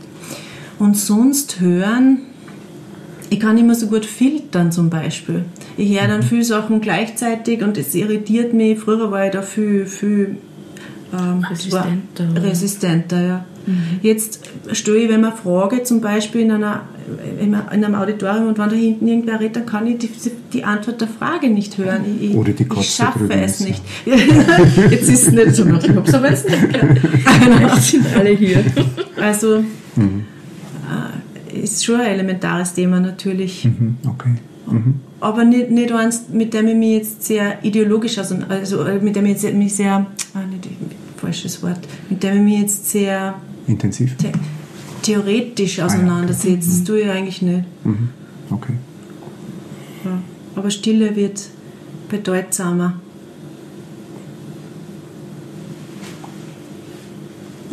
[0.79, 2.19] Und sonst hören,
[3.31, 5.45] ich kann immer so gut filtern zum Beispiel.
[5.77, 8.79] Ich höre dann viele Sachen gleichzeitig und es irritiert mich.
[8.79, 10.37] Früher war ich da viel, viel
[11.13, 13.27] ähm, Resistenter, resistenter.
[13.27, 13.45] Ja.
[14.03, 14.41] Jetzt
[14.73, 16.83] stelle ich, wenn man frage, zum Beispiel in, einer,
[17.41, 20.11] in einem Auditorium und wenn da hinten irgendwer redet, dann kann ich die,
[20.53, 22.03] die Antwort der Frage nicht hören.
[22.21, 23.83] Ich, ich- Oder die ich Kotze schaffe drüben es nicht.
[24.07, 26.63] jetzt ist es nicht so, ich habe es aber jetzt nicht.
[27.61, 28.65] Jetzt sind alle hier.
[29.21, 29.65] Also
[29.97, 30.25] Mhm.
[31.53, 33.65] äh, ist schon ein elementares Thema natürlich.
[33.65, 34.35] Mhm, okay.
[34.67, 34.95] Mhm.
[35.21, 39.25] Aber nicht, nicht eins, mit dem ich mich jetzt sehr ideologisch, also, also mit dem
[39.27, 40.69] ich jetzt mich sehr, ah, nicht,
[41.17, 41.79] falsches Wort,
[42.11, 43.35] mit dem ich mich jetzt sehr
[43.67, 44.15] Intensiv?
[44.21, 44.31] the
[45.05, 46.57] theoretisch ja, okay.
[46.57, 47.65] Das tue ich eigentlich nicht.
[47.85, 48.09] Mhm.
[48.51, 48.73] Okay.
[50.05, 50.19] Ja.
[50.57, 51.49] Aber Stille wird
[52.09, 52.95] bedeutsamer.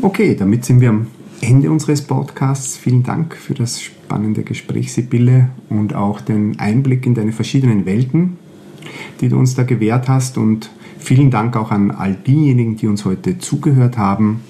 [0.02, 1.08] Okay, damit sind wir am
[1.42, 2.76] Ende unseres Podcasts.
[2.76, 8.38] Vielen Dank für das spannende Gespräch, Sibylle, und auch den Einblick in deine verschiedenen Welten,
[9.22, 10.38] die du uns da gewährt hast.
[10.38, 14.42] Und vielen Dank auch an all diejenigen, die uns heute zugehört haben.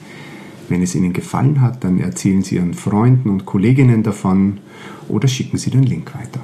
[0.71, 4.59] Wenn es Ihnen gefallen hat, dann erzählen Sie Ihren Freunden und Kolleginnen davon
[5.09, 6.39] oder schicken Sie den Link weiter.